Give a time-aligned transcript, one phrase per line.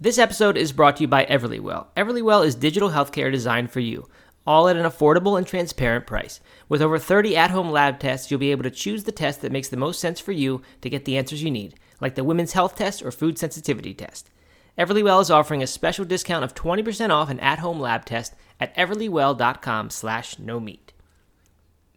[0.00, 1.86] This episode is brought to you by Everlywell.
[1.96, 4.08] Everlywell is digital healthcare designed for you,
[4.46, 6.38] all at an affordable and transparent price.
[6.68, 9.50] With over 30 at home lab tests, you'll be able to choose the test that
[9.50, 12.52] makes the most sense for you to get the answers you need, like the women's
[12.52, 14.30] health test or food sensitivity test.
[14.78, 18.72] Everlywell is offering a special discount of 20% off an at home lab test at
[18.76, 20.92] everlywell.com slash no meat.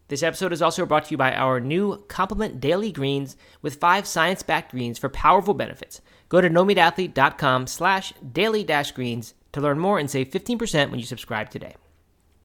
[0.08, 4.08] This episode is also brought to you by our new Complement Daily Greens with five
[4.08, 6.02] science-backed greens for powerful benefits.
[6.32, 11.06] Go to nomeatathlete.com slash daily dash greens to learn more and save 15% when you
[11.06, 11.76] subscribe today.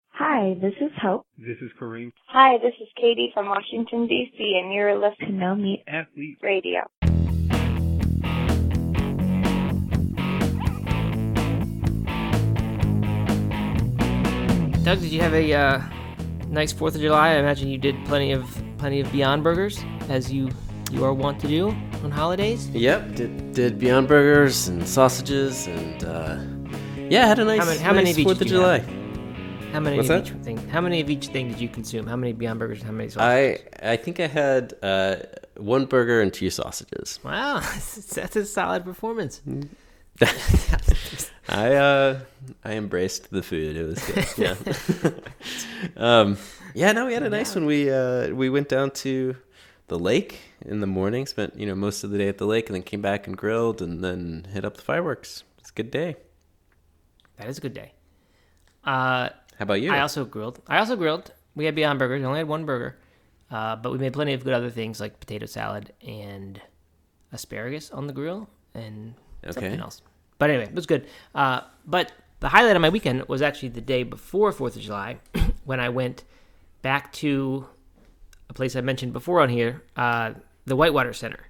[0.09, 1.25] Hi, this is Hope.
[1.39, 2.11] This is Kareem.
[2.27, 6.81] Hi, this is Katie from Washington, D.C., and you're listening to No Meat Athlete Radio.
[14.83, 15.83] Doug, did you have a uh,
[16.49, 17.35] nice Fourth of July?
[17.35, 18.45] I imagine you did plenty of
[18.79, 20.51] plenty of Beyond Burgers, as you
[20.91, 21.73] you are wont to do
[22.07, 22.69] on holidays.
[22.71, 26.39] Yep, did did Beyond Burgers and sausages and uh,
[27.11, 28.79] yeah, had a nice, How many- how nice many of each Fourth of July.
[28.79, 29.73] have?
[29.73, 30.33] How many What's of that?
[30.37, 30.69] each thing?
[30.69, 32.07] How many of each thing did you consume?
[32.07, 32.83] How many Beyond Burgers?
[32.83, 33.65] How many I sausages?
[33.83, 35.17] I think I had uh,
[35.57, 37.19] one burger and two sausages.
[37.25, 37.59] wow,
[38.15, 39.43] that's a solid performance.
[41.49, 42.21] I uh
[42.65, 43.77] I embraced the food.
[43.77, 44.27] It was good.
[44.39, 45.11] Yeah.
[45.97, 46.39] um
[46.75, 47.67] yeah, no, we had a nice one.
[47.67, 49.37] We uh we went down to
[49.89, 52.69] the lake in the morning, spent, you know, most of the day at the lake
[52.69, 55.45] and then came back and grilled and then hit up the fireworks.
[55.59, 56.17] It's a good day.
[57.37, 57.93] That is a good day.
[58.85, 59.29] Uh,
[59.59, 59.93] How about you?
[59.93, 60.61] I also grilled.
[60.67, 61.33] I also grilled.
[61.55, 62.21] We had Beyond Burgers.
[62.21, 62.99] We only had one burger,
[63.51, 66.61] uh, but we made plenty of good other things like potato salad and
[67.33, 69.81] asparagus on the grill and something Okay.
[69.81, 70.03] else.
[70.39, 71.07] But anyway, it was good.
[71.35, 75.19] Uh, but the highlight of my weekend was actually the day before Fourth of July,
[75.65, 76.25] when I went
[76.83, 77.67] back to
[78.57, 80.33] place I mentioned before on here, uh,
[80.65, 81.47] the Whitewater Center,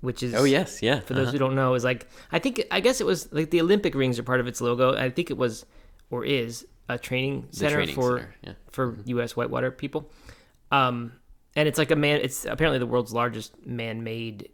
[0.00, 1.00] which is Oh yes, yeah.
[1.00, 1.32] for those uh-huh.
[1.32, 4.18] who don't know, is like I think I guess it was like the Olympic rings
[4.18, 4.96] are part of its logo.
[4.96, 5.66] I think it was
[6.10, 8.50] or is a training center training for center, yeah.
[8.50, 8.70] Mm-hmm.
[8.70, 9.36] for U.S.
[9.36, 10.10] whitewater people.
[10.70, 11.12] Um,
[11.54, 12.20] and it's like a man.
[12.22, 14.48] It's apparently the world's largest man-made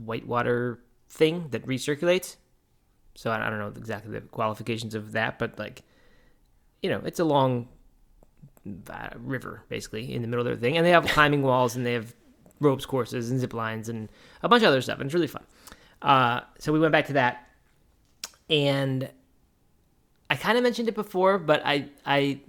[0.00, 2.36] whitewater thing that recirculates.
[3.14, 5.82] So I, I don't know exactly the qualifications of that, but like,
[6.82, 7.68] you know, it's a long
[8.90, 11.84] uh, river basically in the middle of their thing, and they have climbing walls and
[11.84, 12.14] they have
[12.60, 14.10] ropes courses and zip lines and
[14.42, 15.44] a bunch of other stuff, and it's really fun.
[16.02, 17.48] Uh, so we went back to that,
[18.50, 19.08] and
[20.30, 22.40] I kind of mentioned it before, but I I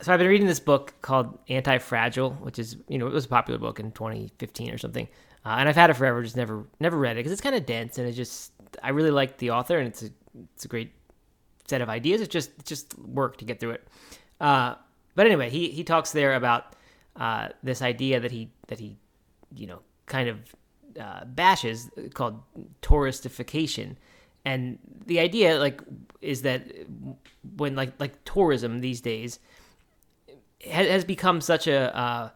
[0.00, 3.24] so I've been reading this book called Anti Fragile, which is you know it was
[3.24, 5.08] a popular book in 2015 or something,
[5.44, 7.66] uh, and I've had it forever, just never never read it because it's kind of
[7.66, 10.10] dense and it just I really like the author and it's a
[10.54, 10.92] it's a great
[11.68, 12.20] set of ideas.
[12.20, 13.88] It's just it's just work to get through it.
[14.40, 14.74] Uh,
[15.14, 16.74] but anyway, he he talks there about
[17.16, 18.96] uh, this idea that he that he
[19.54, 20.54] you know kind of
[21.00, 22.40] uh, bashes called
[22.82, 23.96] touristification,
[24.44, 25.80] and the idea like
[26.20, 26.66] is that
[27.56, 29.38] when like like tourism these days
[30.64, 32.30] ha- has become such a uh,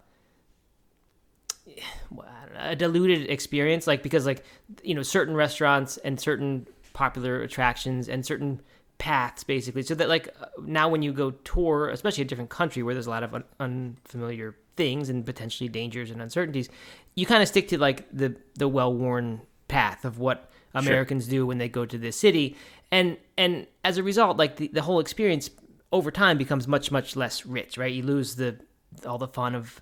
[2.59, 4.45] a diluted experience like because like
[4.83, 8.61] you know certain restaurants and certain popular attractions and certain
[9.01, 9.83] paths basically.
[9.83, 13.07] So that like uh, now when you go tour especially a different country where there's
[13.07, 16.69] a lot of un- unfamiliar things and potentially dangers and uncertainties
[17.15, 21.59] you kind of stick to like the the well-worn path of what americans do when
[21.59, 22.57] they go to this city.
[22.93, 25.49] And and as a result like the, the whole experience
[25.93, 27.93] over time becomes much much less rich right?
[27.93, 28.61] You lose the
[29.07, 29.81] all the fun of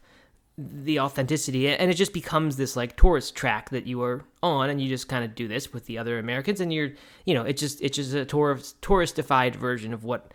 [0.60, 4.82] the authenticity and it just becomes this like tourist track that you are on and
[4.82, 6.90] you just kind of do this with the other americans and you're
[7.26, 10.32] you know it's just it's just a tourist touristified version of what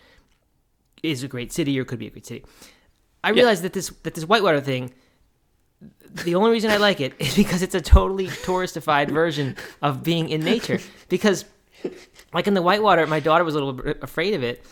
[1.03, 2.45] is a great city or could be a great city.
[3.23, 4.91] I realized that this that this whitewater thing
[6.23, 10.29] the only reason i like it is because it's a totally touristified version of being
[10.29, 10.79] in nature.
[11.09, 11.45] Because
[12.33, 14.65] like in the whitewater my daughter was a little bit afraid of it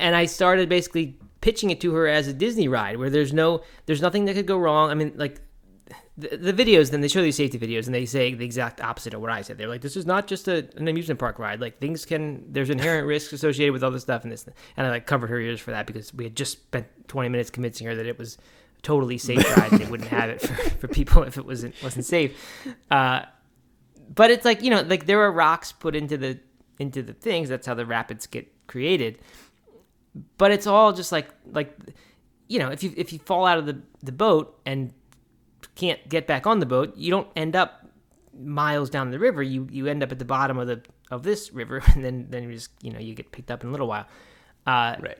[0.00, 3.62] and I started basically pitching it to her as a Disney ride where there's no
[3.84, 4.90] there's nothing that could go wrong.
[4.90, 5.42] I mean, like
[6.16, 9.12] the, the videos, then they show these safety videos and they say the exact opposite
[9.12, 9.58] of what I said.
[9.58, 11.60] They're like, this is not just a, an amusement park ride.
[11.60, 14.46] Like things can there's inherent risks associated with all this stuff and this.
[14.76, 17.50] And I like covered her ears for that because we had just spent 20 minutes
[17.50, 18.38] convincing her that it was
[18.82, 19.72] totally safe ride.
[19.72, 22.66] and they wouldn't have it for, for people if it wasn't wasn't safe.
[22.90, 23.22] Uh,
[24.14, 26.38] but it's like you know, like there are rocks put into the
[26.78, 27.48] into the things.
[27.48, 29.18] That's how the rapids get created
[30.38, 31.76] but it's all just like like
[32.48, 34.92] you know if you if you fall out of the the boat and
[35.74, 37.86] can't get back on the boat you don't end up
[38.38, 41.52] miles down the river you you end up at the bottom of the of this
[41.52, 43.86] river and then then you just you know you get picked up in a little
[43.86, 44.06] while
[44.66, 45.18] uh Right.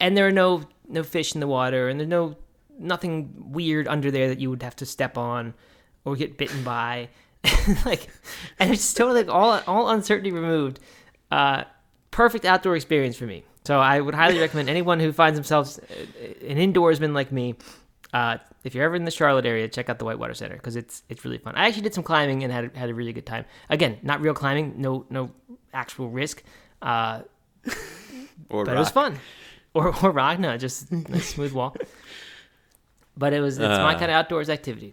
[0.00, 2.36] and there are no no fish in the water and there's no
[2.78, 5.54] nothing weird under there that you would have to step on
[6.04, 7.08] or get bitten by
[7.84, 8.08] like,
[8.58, 10.80] and it's totally like all all uncertainty removed.
[11.30, 11.64] Uh,
[12.10, 13.44] perfect outdoor experience for me.
[13.66, 17.54] So I would highly recommend anyone who finds themselves uh, an indoorsman like me.
[18.12, 21.02] Uh, if you're ever in the Charlotte area, check out the Whitewater Center because it's
[21.08, 21.54] it's really fun.
[21.56, 23.44] I actually did some climbing and had had a really good time.
[23.70, 25.30] Again, not real climbing, no no
[25.72, 26.42] actual risk,
[26.82, 27.22] uh,
[28.50, 29.18] Or but it was fun.
[29.72, 31.74] Or or rock, no, just a smooth wall.
[33.16, 34.92] But it was it's my Uh, kind of outdoors activity.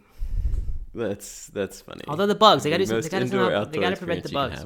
[0.96, 2.02] That's that's funny.
[2.08, 4.24] Although the bugs, they gotta do some, they gotta, indoor somehow- they outdoor gotta prevent
[4.24, 4.66] the bugs.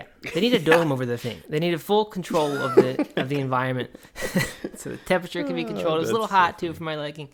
[0.00, 1.42] Can Yeah, they need a dome over the thing.
[1.48, 3.90] They need a full control of the of the environment,
[4.76, 5.96] so the temperature can be controlled.
[5.96, 7.28] It was a little Oh, that's so hot too for my liking.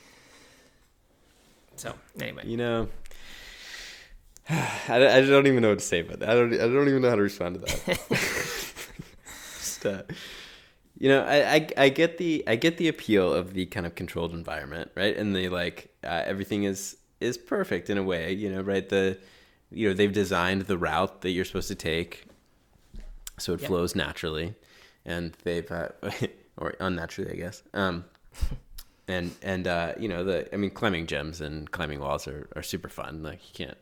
[1.77, 2.89] So anyway, You know,
[4.49, 6.31] I, I don't even know what to say about that.
[6.31, 6.53] I don't.
[6.53, 7.99] I don't even know how to respond to that.
[9.59, 10.03] Just, uh,
[10.99, 13.95] you know, I, I I get the I get the appeal of the kind of
[13.95, 15.17] controlled environment, right?
[15.17, 18.87] And the like, uh, everything is is perfect in a way, you know, right?
[18.89, 19.19] The
[19.71, 22.25] you know they've designed the route that you're supposed to take,
[23.41, 23.69] so it Yep.
[23.69, 24.55] flows naturally,
[25.05, 25.89] and they've uh,
[26.57, 27.63] or unnaturally, I guess.
[27.75, 28.05] Um,
[29.09, 32.63] and and uh, you know the I mean climbing gyms and climbing walls are, are
[32.63, 33.23] super fun.
[33.23, 33.79] Like you can't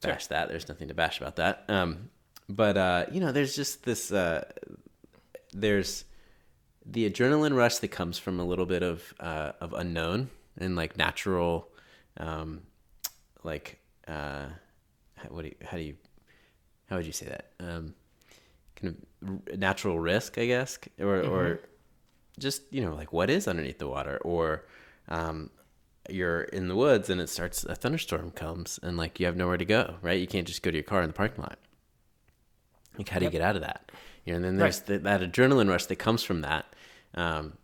[0.00, 0.48] bash that.
[0.48, 1.64] There's nothing to bash about that.
[1.68, 2.10] Um,
[2.48, 4.44] but uh, you know there's just this uh,
[5.52, 6.04] there's
[6.86, 10.28] the adrenaline rush that comes from a little bit of uh, of unknown
[10.58, 11.68] and like natural
[12.18, 12.62] um,
[13.42, 14.46] like uh,
[15.16, 15.96] how, what do you, how do you
[16.90, 17.94] how would you say that um,
[18.84, 19.02] kind
[19.48, 21.60] of natural risk I guess or or
[22.38, 24.18] just you know like what is underneath the water?
[24.18, 24.64] Or
[25.08, 25.50] um,
[26.08, 29.56] you're in the woods and it starts a thunderstorm comes and like you have nowhere
[29.56, 30.20] to go right?
[30.20, 31.58] You can't just go to your car in the parking lot.
[32.98, 33.90] Like how do you get out of that?
[34.24, 36.66] You know and then there's the, that adrenaline rush that comes from that
[37.14, 37.54] um,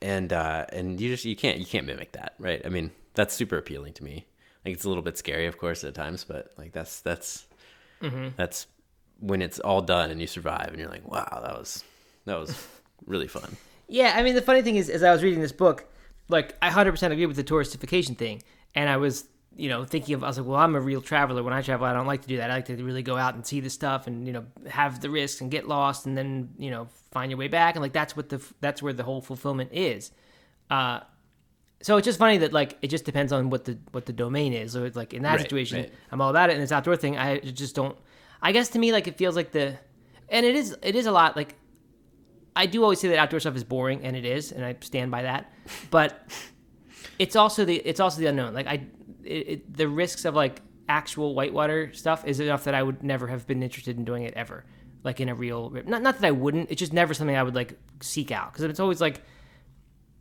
[0.00, 2.62] and uh, and you just you can't you can't mimic that right?
[2.64, 4.26] I mean that's super appealing to me.
[4.64, 7.46] Like it's a little bit scary of course at times but like that's that's
[8.36, 8.66] that's
[9.20, 11.84] when it's all done and you survive and you're like wow that was
[12.24, 12.66] that was
[13.06, 13.56] really fun
[13.92, 14.12] yeah.
[14.14, 15.84] I mean, the funny thing is, as I was reading this book,
[16.28, 18.40] like I hundred percent agree with the touristification thing,
[18.72, 19.24] and I was,
[19.56, 21.42] you know, thinking of I was like, well, I'm a real traveler.
[21.42, 22.52] When I travel, I don't like to do that.
[22.52, 25.10] I like to really go out and see the stuff and you know have the
[25.10, 28.16] risks and get lost and then you know find your way back and like that's
[28.16, 30.12] what the that's where the whole fulfillment is.
[30.70, 31.00] Uh,
[31.82, 34.52] so it's just funny that like it just depends on what the what the domain
[34.52, 34.70] is.
[34.70, 35.92] So it's like in that Right, situation, right.
[36.12, 36.52] I'm all about it.
[36.52, 37.96] And this outdoor thing, I just don't.
[38.42, 39.76] I guess to me, like it feels like the,
[40.28, 41.36] and it is it is a lot.
[41.36, 41.56] Like
[42.56, 45.10] I do always say that outdoor stuff is boring, and it is, and I stand
[45.10, 45.52] by that.
[45.90, 46.28] But
[47.18, 48.54] it's also the it's also the unknown.
[48.54, 48.86] Like I,
[49.24, 53.28] it, it, the risks of like actual whitewater stuff is enough that I would never
[53.28, 54.64] have been interested in doing it ever.
[55.04, 56.70] Like in a real, not not that I wouldn't.
[56.70, 59.22] It's just never something I would like seek out because it's always like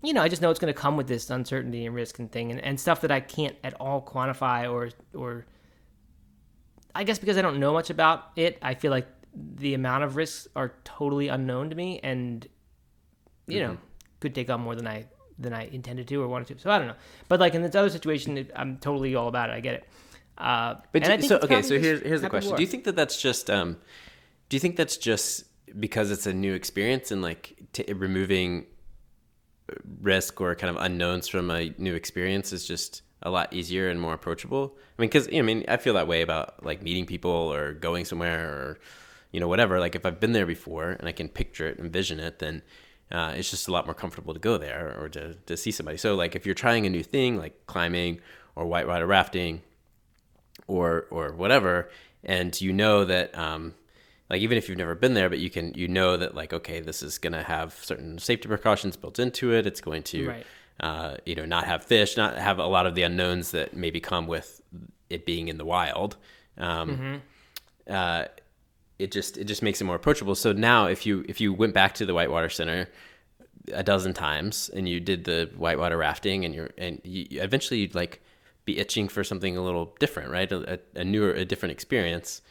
[0.02, 2.32] you know, I just know it's going to come with this uncertainty and risk and
[2.32, 5.46] thing, and, and stuff that I can't at all quantify or or.
[7.00, 10.16] I guess because I don't know much about it, I feel like the amount of
[10.18, 12.46] risks are totally unknown to me, and
[13.48, 13.78] you know,
[14.20, 15.06] could take on more than I
[15.44, 16.60] than I intended to or wanted to.
[16.64, 16.96] So I don't know,
[17.30, 19.54] but like in this other situation, it, I'm totally all about it.
[19.54, 19.84] I get it.
[20.38, 22.56] Uh, But do- so okay, so here's here's the question.
[22.58, 23.78] Do you think that that's just um,
[24.50, 25.46] do you think that's just
[25.80, 28.66] because it's a new experience and like t- removing
[30.02, 34.00] risk or kind of unknowns from a new experience is just a lot easier and
[34.00, 34.74] more approachable?
[34.98, 38.06] I mean, because I mean, I feel that way about like meeting people or going
[38.06, 38.80] somewhere or
[39.32, 39.80] you know whatever.
[39.80, 42.62] Like if I've been there before and I can picture it, envision it, then
[43.12, 45.98] uh, it's just a lot more comfortable to go there or to to see somebody.
[45.98, 48.20] So like if you're trying a new thing like climbing
[48.56, 49.62] or whitewater rafting
[50.68, 51.90] or or whatever
[52.24, 53.74] and you know that um
[54.30, 56.80] like even if you've never been there but you can you know that like okay
[56.80, 60.46] this is going to have certain safety precautions built into it it's going to Right.
[60.80, 64.00] Uh you know not have fish not have a lot of the unknowns that maybe
[64.00, 64.62] come with
[65.10, 66.18] it being in the wild.
[66.58, 67.22] Um
[67.90, 68.26] uh
[68.98, 70.36] it just it just makes it more approachable.
[70.36, 72.90] So now if you if you went back to the whitewater center
[73.74, 77.96] a dozen times and you did the whitewater rafting and you're and you, eventually you'd
[77.96, 78.22] like
[78.66, 80.52] be itching for something a little different right?
[80.52, 82.42] A, a newer a different experience.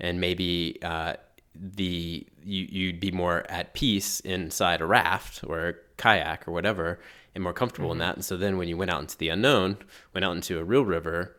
[0.00, 1.14] And maybe uh,
[1.54, 7.00] the you, you'd be more at peace inside a raft or a kayak or whatever
[7.34, 9.76] and more comfortable in that and so then when you went out into the unknown
[10.14, 11.36] went out into a real river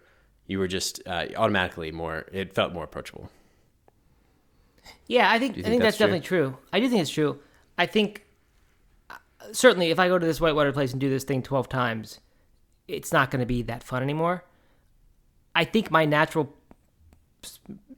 [0.48, 3.29] you were just uh, automatically more it felt more approachable
[5.08, 6.58] Yeah, I think, you I think think that's that's, definitely true?
[6.74, 7.39] I do think it's true.
[7.77, 8.25] I think
[9.10, 9.15] uh,
[9.51, 12.19] certainly if I go to this whitewater place and do this thing 12 times,
[12.88, 14.43] it's not going to be that fun anymore.
[15.55, 16.53] I think my natural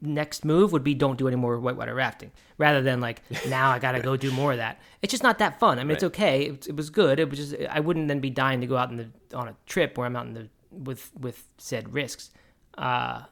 [0.02, 3.80] next move would be don't do any more whitewater rafting rather than like now I
[3.80, 4.80] got to go do more of that.
[5.02, 5.80] It's just not that fun.
[5.80, 6.44] I mean, it's okay.
[6.48, 7.20] It, it was good.
[7.20, 9.56] It was just I wouldn't then be dying to go out in the on a
[9.66, 12.32] trip where I'm out in the with with said risks.
[12.78, 13.24] Uh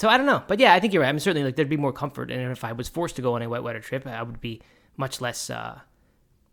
[0.00, 1.10] so I don't know, but yeah, I think you're right.
[1.10, 3.34] I mean, certainly like there'd be more comfort, and if I was forced to go
[3.34, 4.62] on a whitewater trip, I would be
[4.96, 5.80] much less uh,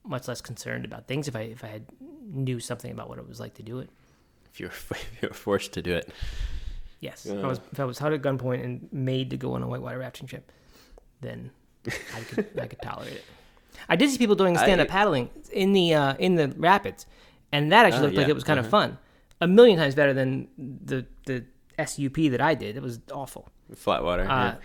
[0.06, 1.86] much less concerned about things if I if I had
[2.30, 3.90] knew something about what it was like to do it.
[4.52, 6.10] If you're if you're forced to do it,
[7.00, 9.62] Yes, if I was if I was held at gunpoint and made to go on
[9.62, 10.52] a whitewater rafting trip,
[11.22, 11.52] then
[11.88, 13.26] I could I could tolerate it.
[13.88, 17.06] I did see people doing stand up paddling in the uh, in the rapids,
[17.52, 18.88] and that actually Oh, looked like it was kind of uh-huh.
[18.90, 18.98] fun.
[19.40, 21.46] A million times better than the the
[21.84, 22.76] SUP that I did.
[22.76, 23.50] It was awful.
[23.76, 24.28] flat water.
[24.28, 24.56] Uh,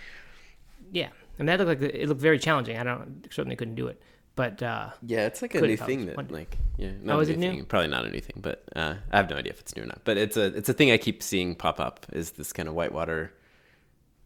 [0.90, 1.08] yeah,
[1.38, 2.78] and that looked like it looked very challenging.
[2.78, 4.00] I don't certainly couldn't do it,
[4.36, 6.40] but uh, yeah, it's like a new thing was that wondering.
[6.40, 7.50] like yeah, not Oh, a is new it new?
[7.50, 7.64] thing.
[7.66, 9.86] Probably not a new thing, but uh, I have no idea if it's new or
[9.86, 10.00] not.
[10.04, 12.06] But it's a it's a thing I keep seeing pop up.
[12.12, 13.32] Is this kind of whitewater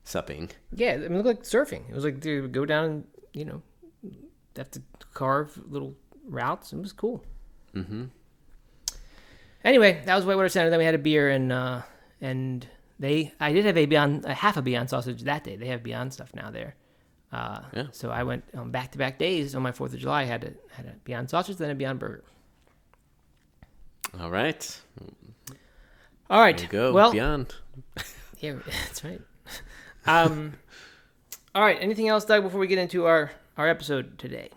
[0.05, 0.51] supping?
[0.73, 1.89] yeah, I mean, it looked like surfing.
[1.89, 3.63] It was like to go down and you know
[4.57, 4.83] have to
[5.13, 5.95] carve little
[6.27, 6.73] routes.
[6.73, 7.25] It was cool.
[7.75, 8.05] Mm-hmm.
[9.65, 10.71] Anyway, that was Whitewater Center.
[10.71, 11.83] Then we had a beer and uh,
[12.21, 12.67] and
[12.99, 15.57] they I did have a Beyond a half a Beyond sausage that day.
[15.57, 16.77] They have Beyond stuff now there.
[17.33, 17.87] Uh, Yeah.
[17.92, 20.23] So I went on back to back days on my Fourth of July.
[20.23, 22.25] I had to had a Beyond sausage, then a Beyond burger.
[24.21, 24.80] All right,
[26.30, 26.56] All right.
[26.56, 26.92] there you go.
[26.92, 27.54] Well, Beyond.
[28.38, 28.54] yeah,
[28.87, 29.21] that's right.
[30.09, 30.52] Um,
[31.52, 31.78] all right.
[31.80, 32.45] Anything else, Doug?
[32.45, 34.50] Before we get into our our episode today.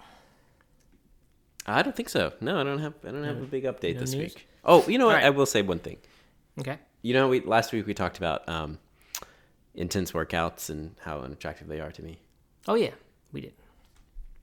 [1.65, 2.33] I don't think so.
[2.39, 2.93] No, I don't have.
[3.03, 4.35] I don't have a big update no this news?
[4.35, 4.47] week.
[4.63, 5.15] Oh, you know what?
[5.15, 5.23] Right.
[5.23, 5.97] I will say one thing.
[6.59, 6.77] Okay.
[7.01, 8.77] You know, we last week we talked about um,
[9.73, 12.19] intense workouts and how unattractive they are to me.
[12.69, 12.91] Oh yeah,
[13.33, 13.53] we did.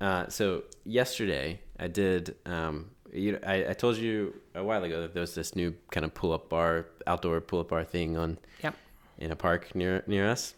[0.01, 2.35] Uh, so yesterday I did.
[2.45, 6.05] Um, you I, I told you a while ago that there was this new kind
[6.05, 8.75] of pull-up bar, outdoor pull-up bar thing on Yep.
[9.19, 10.55] in a park near near us,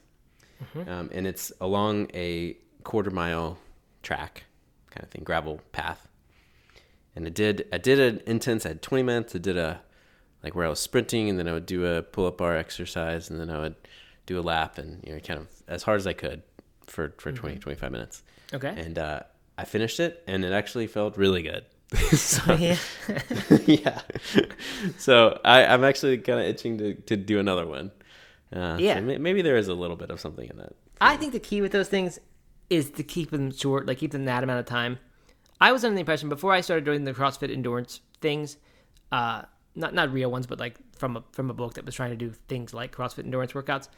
[0.88, 3.58] um, and it's along a quarter mile
[4.02, 4.44] track
[4.90, 6.08] kind of thing, gravel path.
[7.14, 8.64] And I did I did an intense.
[8.64, 9.34] I had 20 minutes.
[9.36, 9.82] I did a
[10.42, 13.38] like where I was sprinting, and then I would do a pull-up bar exercise, and
[13.38, 13.74] then I would
[14.24, 16.42] do a lap, and you know, kind of as hard as I could
[16.90, 18.22] for for 20 25 minutes
[18.54, 18.68] Okay.
[18.76, 19.20] and uh,
[19.56, 21.64] I finished it, and it actually felt really good.
[22.16, 22.76] so, yeah.
[23.66, 24.00] yeah.
[24.98, 27.90] so I, I'm actually kind of itching to, to do another one.
[28.54, 29.00] Uh, Yeah.
[29.00, 30.74] may- maybe there is a little bit of something in that.
[31.00, 32.18] I think the key with those things
[32.70, 34.98] is to keep them short, like keep them that amount of time.
[35.60, 38.58] I was under the impression before I started doing the CrossFit endurance things,
[39.10, 39.42] uh,
[39.74, 42.16] not not real ones, but like from a from a book that was trying to
[42.16, 43.88] do things like CrossFit endurance workouts.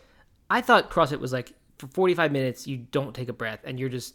[0.49, 3.89] I thought CrossFit was like for 45 minutes you don't take a breath and you're
[3.89, 4.15] just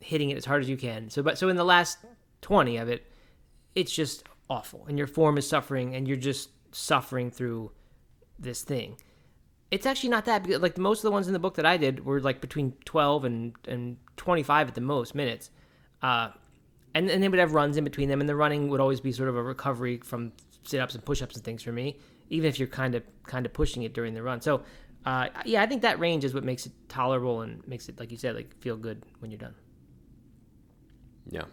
[0.00, 1.10] hitting it as hard as you can.
[1.10, 1.98] So but so in the last
[2.42, 3.06] 20 of it,
[3.74, 7.70] it's just awful and your form is suffering and you're just suffering through
[8.38, 8.96] this thing
[9.74, 11.76] it's actually not that because like most of the ones in the book that I
[11.76, 15.50] did were like between 12 and, and 25 at the most minutes.
[16.00, 16.28] Uh,
[16.94, 19.10] and, and they would have runs in between them and the running would always be
[19.10, 20.30] sort of a recovery from
[20.62, 21.98] sit-ups and push-ups and things for me,
[22.30, 24.40] even if you're kind of, kind of pushing it during the run.
[24.40, 24.62] So,
[25.04, 28.10] uh, yeah, I think that range is what makes it tolerable and makes it, like
[28.10, 29.54] you said, like feel good when you're done.
[31.30, 31.44] Yeah.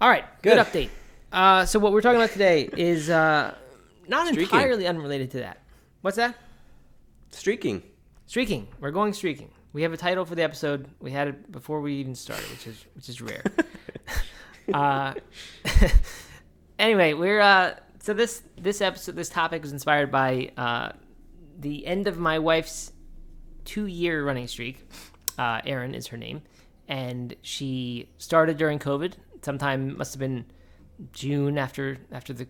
[0.00, 0.66] All right, good, Good.
[0.66, 0.88] update.
[1.32, 3.54] Uh, so what we're talking about today is uh,
[4.08, 4.42] not Streaking.
[4.44, 5.62] entirely unrelated to that.
[6.00, 6.34] What's that?
[7.30, 7.82] Streaking.
[8.26, 8.66] Streaking.
[8.80, 9.50] We're going streaking.
[9.72, 10.88] We have a title for the episode.
[11.00, 13.42] We had it before we even started, which is which is rare.
[14.74, 15.14] uh,
[16.78, 20.92] anyway, we're uh, so this this episode this topic was inspired by uh,
[21.62, 22.92] the end of my wife's
[23.64, 24.86] two year running streak.
[25.38, 26.42] Uh, Erin is her name,
[26.88, 29.14] and she started during COVID.
[29.40, 30.44] Sometime must have been
[31.12, 32.44] June after after the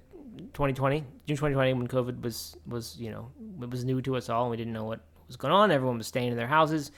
[0.55, 4.45] 2020 June 2020 when COVID was was you know it was new to us all
[4.45, 5.71] and we didn't know what was going on.
[5.71, 6.91] Everyone was staying in their houses,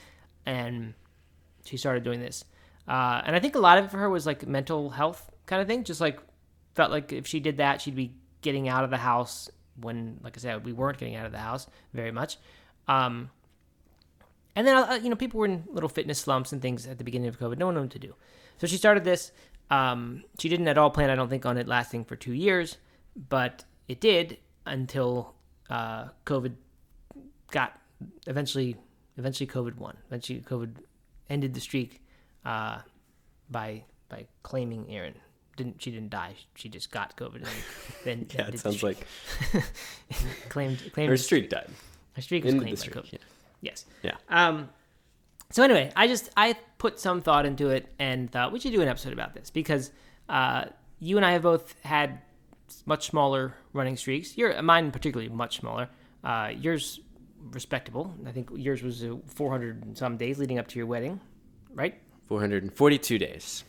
[0.46, 0.94] and
[1.64, 2.44] she started doing this.
[2.86, 5.60] Uh, and I think a lot of it for her was like mental health kind
[5.60, 5.84] of thing.
[5.84, 6.20] Just like
[6.74, 10.36] felt like if she did that, she'd be getting out of the house when, like
[10.36, 12.38] I said, we weren't getting out of the house very much.
[12.88, 13.30] Um,
[14.56, 17.04] and then uh, you know people were in little fitness slumps and things at the
[17.04, 17.58] beginning of COVID.
[17.58, 18.14] No one knew what to do,
[18.58, 19.32] so she started this.
[19.70, 22.76] Um, she didn't at all plan, I don't think, on it lasting for two years,
[23.28, 25.34] but it did until
[25.70, 26.54] uh, COVID
[27.50, 27.78] got
[28.26, 28.76] eventually.
[29.16, 29.96] Eventually, COVID won.
[30.08, 30.74] Eventually, COVID
[31.30, 32.02] ended the streak
[32.44, 32.78] uh,
[33.50, 35.14] by by claiming Erin.
[35.56, 36.34] Didn't she didn't die?
[36.56, 37.36] She just got COVID.
[37.36, 37.46] And
[38.04, 38.98] then Yeah, it sounds streak.
[39.52, 39.64] like
[40.48, 41.68] claimed claimed her the streak died.
[42.14, 42.96] Her streak was Ended claimed by streak.
[42.96, 43.12] COVID.
[43.12, 43.18] Yeah.
[43.60, 43.84] Yes.
[44.02, 44.16] Yeah.
[44.28, 44.68] Um.
[45.50, 48.82] So anyway, I just I put some thought into it and thought we should do
[48.82, 49.90] an episode about this because
[50.28, 50.64] uh,
[50.98, 52.20] you and I have both had
[52.86, 54.36] much smaller running streaks.
[54.36, 55.88] Your mine particularly much smaller.
[56.24, 57.00] Uh, yours
[57.52, 58.12] respectable.
[58.26, 61.20] I think yours was uh, 400 and some days leading up to your wedding,
[61.74, 61.94] right?
[62.26, 63.64] 442 days.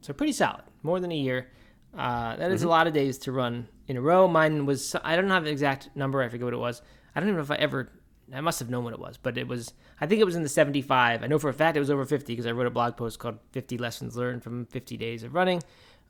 [0.00, 0.62] So pretty solid.
[0.82, 1.48] More than a year.
[1.96, 2.52] Uh, that Mm-hmm.
[2.54, 4.28] is a lot of days to run in a row.
[4.28, 6.22] Mine was, I don't have the exact number.
[6.22, 6.82] I forget what it was.
[7.14, 7.90] I don't even know if I ever
[8.32, 10.42] I must have known what it was, but it was I think it was in
[10.42, 11.22] the 75.
[11.22, 13.18] I know for a fact it was over 50 because I wrote a blog post
[13.18, 15.62] called 50 lessons learned from 50 days of running.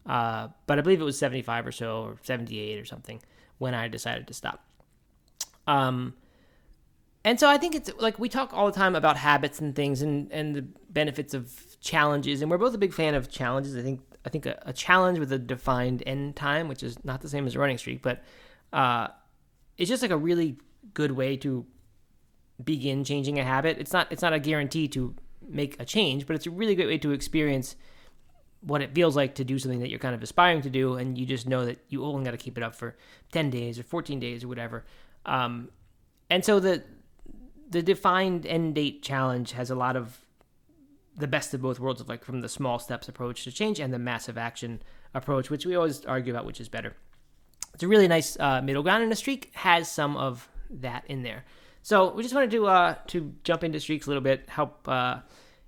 [0.05, 3.23] Uh, but I believe it was 75 or so or 78 or something
[3.59, 4.65] when I decided to stop.
[5.69, 6.15] Um,
[7.25, 10.03] and so I think it's like we talk all the time about habits and things
[10.03, 13.77] and, and the benefits of challenges, and we're both a big fan of challenges.
[13.77, 17.21] I think I think a, a challenge with a defined end time, which is not
[17.21, 18.23] the same as a running streak, but
[18.73, 19.09] uh,
[19.77, 20.59] it's just like a really
[20.95, 21.65] good way to
[22.63, 23.79] begin changing a habit.
[23.79, 25.15] It's not it's not a guarantee to
[25.49, 27.77] make a change, but it's a really great way to experience
[28.61, 31.17] what it feels like to do something that you're kind of aspiring to do, and
[31.17, 32.97] you just know that you only got to keep it up for
[33.33, 34.85] 10 days or 14 days or whatever.
[35.25, 35.71] Um,
[36.29, 36.83] and so the
[37.71, 40.19] the defined end date challenge has a lot of
[41.19, 43.93] the best of both worlds of like from the small steps approach to change and
[43.93, 44.83] the massive action
[45.15, 46.97] approach, which we always argue about which is better.
[47.75, 51.23] It's a really nice uh, middle ground, and a streak has some of that in
[51.23, 51.45] there.
[51.83, 54.89] So we just wanted to uh, to jump into streaks a little bit, help.
[54.89, 55.21] Uh,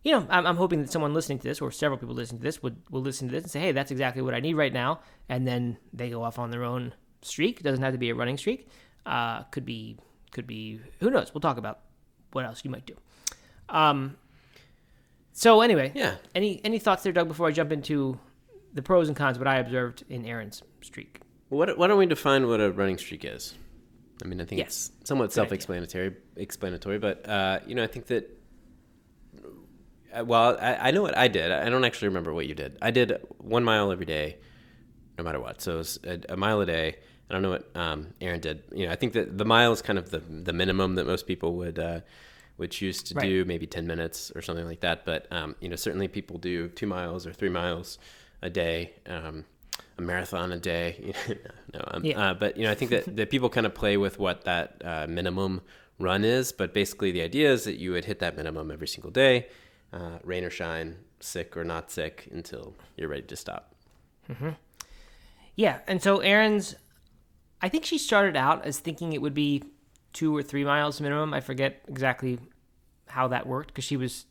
[0.02, 2.62] you know, I'm, hoping that someone listening to this, or several people listening to this,
[2.62, 5.00] would will listen to this and say, "Hey, that's exactly what I need right now,"
[5.28, 7.60] and then they go off on their own streak.
[7.60, 8.68] It doesn't have to be a running streak.
[9.04, 9.98] Uh, could be,
[10.32, 10.80] could be.
[11.00, 11.34] Who knows?
[11.34, 11.80] We'll talk about
[12.32, 12.94] what else you might do.
[13.68, 14.16] Um.
[15.32, 16.16] So anyway, Yeah.
[16.34, 17.28] Any any thoughts there, Doug?
[17.28, 18.18] Before I jump into
[18.72, 21.20] the pros and cons, what I observed in Erin's streak.
[21.48, 23.54] What, why don't we define what a running streak is?
[24.22, 24.92] I mean, I think Yes.
[25.00, 25.34] it's somewhat idea.
[25.34, 28.30] self-explanatory, explanatory, but uh, you know, I think that.
[30.16, 31.50] uh, Well, I, I know what I did.
[31.50, 32.76] I don't actually remember what you did.
[32.82, 34.36] I did one mile every day,
[35.18, 35.60] no matter what.
[35.62, 36.96] So it was a, a mile a day.
[37.28, 38.62] I don't know what um, Erin did.
[38.72, 41.26] You know, I think that the mile is kind of the the minimum that most
[41.26, 42.00] people would uh,
[42.60, 43.26] would used to Right.
[43.28, 45.04] do, maybe ten minutes or something like that.
[45.04, 47.98] But um, you know, certainly people do two miles or three miles
[48.42, 48.92] a day.
[49.06, 49.44] Um,
[49.98, 51.12] a marathon a day,
[51.74, 51.80] no.
[51.88, 52.30] Um, Yeah.
[52.30, 54.80] uh, but you know, I think that, that people kind of play with what that
[54.84, 55.60] uh, minimum
[55.98, 56.52] run is.
[56.52, 59.48] But basically, the idea is that you would hit that minimum every single day,
[59.92, 63.74] uh, rain or shine, sick or not sick, until you're ready to stop.
[65.56, 66.76] Yeah, and so Aaron's,
[67.60, 69.62] I think she started out as thinking it would be
[70.12, 71.34] two or three miles minimum.
[71.34, 72.38] I forget exactly
[73.10, 74.26] how that worked because she was,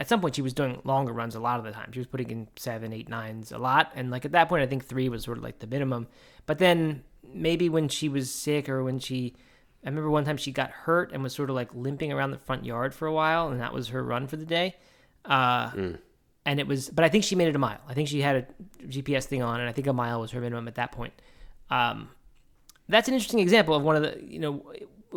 [0.00, 1.90] at some point, she was doing longer runs a lot of the time.
[1.92, 3.92] She was putting in seven, eight, nines a lot.
[3.94, 6.08] And like at that point, I think three was sort of like the minimum.
[6.46, 9.34] But then maybe when she was sick or when she,
[9.84, 12.38] I remember one time she got hurt and was sort of like limping around the
[12.38, 14.76] front yard for a while, and that was her run for the day.
[15.24, 15.70] Uh,
[16.46, 18.36] and it was but i think she made it a mile i think she had
[18.36, 18.46] a
[18.86, 21.12] gps thing on and i think a mile was her minimum at that point
[21.70, 22.10] um,
[22.88, 24.62] that's an interesting example of one of the you know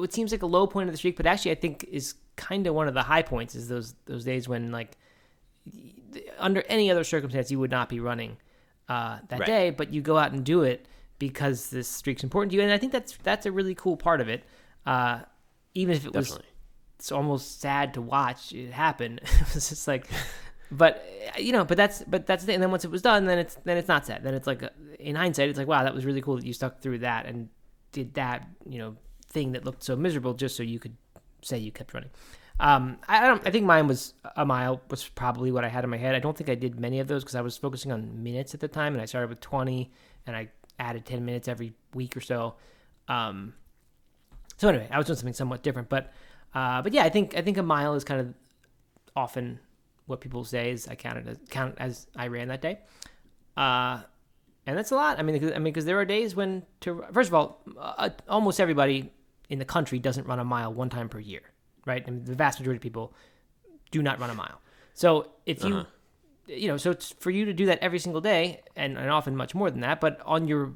[0.02, 2.68] what seems like a low point of the streak but actually i think is kind
[2.68, 4.98] of one of the high points is those those days when like
[6.38, 8.38] under any other circumstance you would not be running
[8.90, 9.48] uh, that Right.
[9.48, 10.88] day but you go out and do it
[11.20, 14.22] because this streak's important to you and i think that's that's a really cool part
[14.22, 14.44] of it
[14.86, 15.20] uh,
[15.74, 16.40] even if it was
[16.98, 19.20] it's almost sad to watch it happen.
[19.24, 20.08] it was just like,
[20.72, 21.06] but
[21.38, 22.56] you know, but that's but that's the, thing.
[22.56, 24.24] and then once it was done, then it's then it's not sad.
[24.24, 26.54] Then it's like uh, in hindsight, it's like wow, that was really cool that you
[26.54, 27.50] stuck through that and
[27.92, 28.96] did that you know
[29.28, 30.96] thing that looked so miserable just so you could
[31.42, 32.10] say you kept running.
[32.60, 33.48] Um, I, I don't.
[33.48, 36.16] I think mine was a mile was probably what I had in my head.
[36.16, 38.60] I don't think I did many of those because I was focusing on minutes at
[38.60, 39.92] the time, and I started with twenty,
[40.26, 42.56] and I added ten minutes every week or so.
[43.08, 43.54] Um,
[44.58, 46.12] so anyway, I was doing something somewhat different, but
[46.56, 48.34] uh, but yeah, I think I think a mile is kind of
[49.16, 49.60] often
[50.08, 52.80] what people say is I counted as count as I ran that day,
[53.56, 54.02] uh,
[54.66, 55.20] and that's a lot.
[55.20, 58.60] I mean, I mean, because there are days when to first of all, uh, almost
[58.60, 59.12] everybody
[59.50, 61.42] in the country doesn't run a mile one time per year,
[61.86, 62.04] right?
[62.06, 63.14] I mean, the vast majority of people
[63.92, 64.62] do not run a mile.
[64.94, 65.86] So if you
[66.48, 69.36] you know, so it's for you to do that every single day, and, and often
[69.36, 70.00] much more than that.
[70.00, 70.74] But on your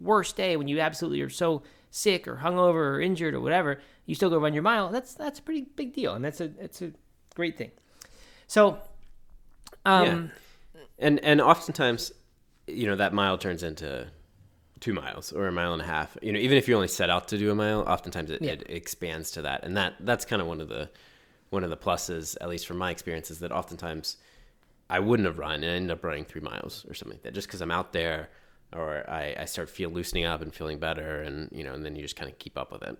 [0.00, 4.14] worst day, when you absolutely are so sick or hungover or injured or whatever, you
[4.14, 4.90] still go run your mile.
[4.90, 6.92] That's that's a pretty big deal, and that's a that's a
[7.34, 7.72] great thing.
[8.46, 8.78] So,
[9.84, 10.30] um,
[10.98, 12.12] And and oftentimes,
[12.66, 14.08] you know, that mile turns into
[14.80, 16.16] two miles or a mile and a half.
[16.22, 18.52] You know, even if you only set out to do a mile, oftentimes it, Yeah.
[18.52, 20.90] it expands to that, and that that's kind of one of the
[21.50, 24.18] one of the pluses, at least from my experience, is that oftentimes
[24.90, 27.34] I wouldn't have run and I end up running three miles or something like that,
[27.34, 28.28] just because I'm out there,
[28.74, 31.96] or I, I start feel loosening up and feeling better, and you know, and then
[31.96, 32.96] you just kind of keep up with it.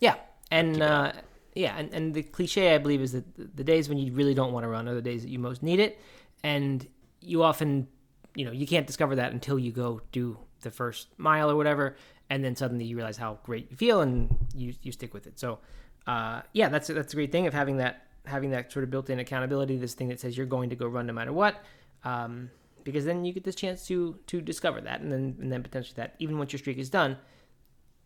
[0.00, 0.16] Yeah,
[0.50, 1.12] and uh,
[1.54, 4.34] yeah, and, and the cliche I believe is that the- the days when you really
[4.34, 5.98] don't want to run are the days that you most need it,
[6.42, 6.86] and
[7.20, 7.86] you often,
[8.34, 11.96] you know, you can't discover that until you go do the first mile or whatever,
[12.30, 15.38] and then suddenly you realize how great you feel and you you stick with it.
[15.38, 15.60] So,
[16.06, 19.18] uh, yeah, that's that's a great thing of having that having that sort of built-in
[19.18, 19.76] accountability.
[19.76, 21.62] This thing that says you're going to go run no matter what.
[22.04, 22.50] Um,
[22.82, 25.94] because then you get this chance to to discover that, and then and then potentially
[25.96, 27.16] that even once your streak is done,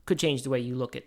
[0.07, 1.05] could change the way you look at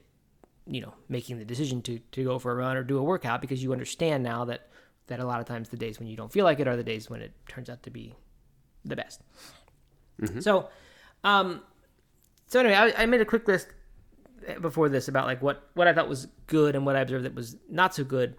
[0.67, 3.41] you know making the decision to to go for a run or do a workout
[3.41, 4.69] because you understand now that
[5.07, 6.83] that a lot of times the days when you don't feel like it are the
[6.83, 8.15] days when it turns out to be
[8.85, 9.21] the best.
[10.39, 10.69] So,
[11.23, 11.61] um,
[12.47, 13.67] so anyway, I, I made a quick list
[14.59, 17.35] before this about like what what I thought was good and what I observed that
[17.35, 18.35] was not so good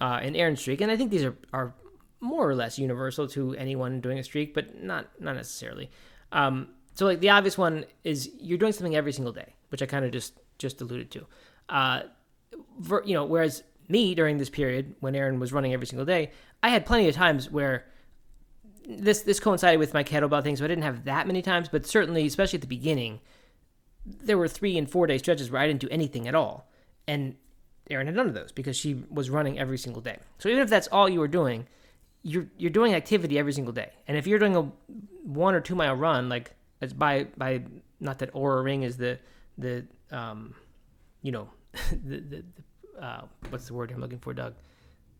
[0.00, 1.74] uh, in Erin's streak, and I think these are are
[2.20, 5.90] more or less universal to anyone doing a streak, but not not necessarily.
[6.32, 9.86] Um, so like the obvious one is you're doing something every single day, which I
[9.86, 11.26] kind of just just alluded to.
[11.68, 12.02] Uh,
[12.78, 16.32] ver, you know, whereas me during this period when Erin was running every single day,
[16.62, 17.86] I had plenty of times where
[18.88, 21.86] this this coincided with my kettlebell thing, so I didn't have that many times, but
[21.86, 23.20] certainly, especially at the beginning,
[24.06, 26.70] there were three and four day stretches where I didn't do anything at all,
[27.06, 27.36] and
[27.90, 30.18] Erin had none of those because she was running every single day.
[30.38, 31.66] So even if that's all you were doing,
[32.22, 34.62] you're you're doing activity every single day, and if you're doing a
[35.22, 37.62] one or two mile run, like it's by by
[38.00, 39.18] not that Oura Ring is the
[39.58, 40.54] the um,
[41.20, 41.50] you know
[42.06, 42.44] the the,
[42.96, 44.54] the uh, what's the word I'm looking for, Doug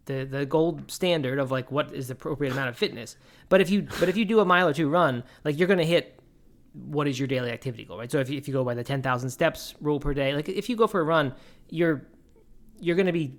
[0.09, 3.16] the the gold standard of like what is the appropriate amount of fitness.
[3.49, 5.85] But if you but if you do a mile or two run, like you're gonna
[5.85, 6.18] hit
[6.73, 8.11] what is your daily activity goal, right?
[8.11, 10.49] So if you, if you go by the ten thousand steps rule per day, like
[10.49, 11.35] if you go for a run,
[11.68, 12.07] you're
[12.81, 13.38] you're gonna be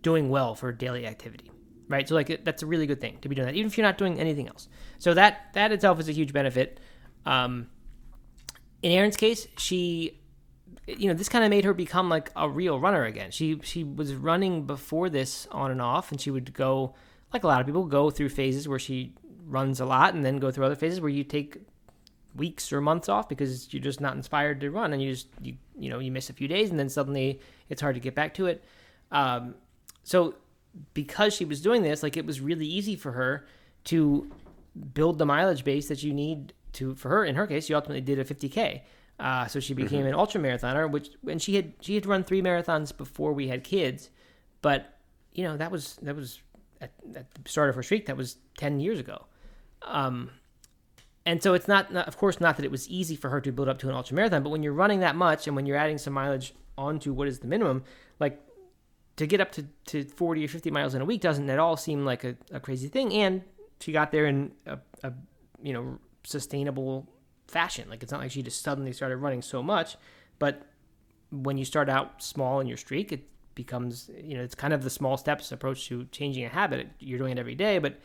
[0.00, 1.50] doing well for daily activity,
[1.88, 2.08] right?
[2.08, 3.98] So like that's a really good thing to be doing that, even if you're not
[3.98, 4.68] doing anything else.
[4.98, 6.80] So that that itself is a huge benefit.
[7.26, 7.68] Um,
[8.82, 10.21] in Erin's case, she
[10.86, 13.30] you know this kind of made her become like a real runner again.
[13.30, 16.94] She she was running before this on and off and she would go
[17.32, 19.14] like a lot of people go through phases where she
[19.46, 21.58] runs a lot and then go through other phases where you take
[22.34, 25.56] weeks or months off because you're just not inspired to run and you just you
[25.78, 28.34] you know you miss a few days and then suddenly it's hard to get back
[28.34, 28.64] to it.
[29.12, 29.54] Um,
[30.02, 30.34] so
[30.94, 33.46] because she was doing this like it was really easy for her
[33.84, 34.30] to
[34.94, 37.24] build the mileage base that you need to for her.
[37.24, 38.80] In her case she ultimately did a 50k
[39.18, 42.42] uh, so she became an ultra marathoner, which and she had she had run three
[42.42, 44.10] marathons before we had kids,
[44.62, 44.98] but
[45.32, 46.40] you know that was that was
[46.80, 48.06] at, at the start of her streak.
[48.06, 49.26] That was ten years ago,
[49.82, 50.30] um,
[51.24, 53.52] and so it's not, not of course not that it was easy for her to
[53.52, 54.42] build up to an ultra marathon.
[54.42, 57.38] But when you're running that much and when you're adding some mileage onto what is
[57.38, 57.84] the minimum,
[58.18, 58.40] like
[59.16, 61.76] to get up to, to 40 or 50 miles in a week doesn't at all
[61.76, 63.12] seem like a, a crazy thing.
[63.12, 63.42] And
[63.80, 65.12] she got there in a, a
[65.62, 67.08] you know sustainable
[67.48, 67.88] fashion.
[67.88, 69.96] Like it's not like she just suddenly started running so much,
[70.38, 70.66] but
[71.30, 74.82] when you start out small in your streak, it becomes you know it's kind of
[74.82, 76.88] the small steps approach to changing a habit.
[76.98, 77.98] You're doing it every day, but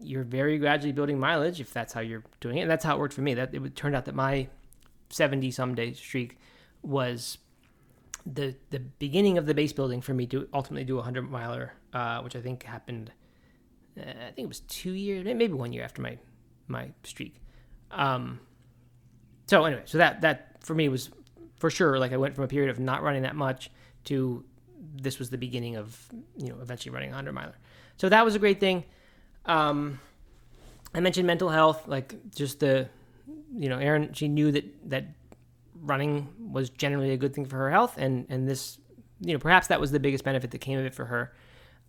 [0.00, 2.62] you're very gradually building mileage if that's how you're doing it.
[2.62, 3.34] And that's how it worked for me.
[3.34, 4.48] That it turned out that my
[5.10, 6.38] 70 some day streak
[6.82, 7.38] was
[8.26, 11.72] the the beginning of the base building for me to ultimately do a 100 miler,
[11.92, 13.12] uh, which I think happened.
[13.98, 16.18] Uh, I think it was two years, maybe one year after my
[16.66, 17.36] my streak.
[17.90, 18.40] Um,
[19.48, 21.10] so anyway, so that that for me was
[21.56, 23.70] for sure like I went from a period of not running that much
[24.04, 24.44] to
[24.94, 27.56] this was the beginning of you know eventually running a hundred miler.
[27.96, 28.84] So that was a great thing.
[29.46, 29.98] Um,
[30.94, 32.88] I mentioned mental health, like just the
[33.54, 34.12] you know Erin.
[34.12, 35.06] She knew that that
[35.80, 38.78] running was generally a good thing for her health, and and this
[39.20, 41.32] you know perhaps that was the biggest benefit that came of it for her.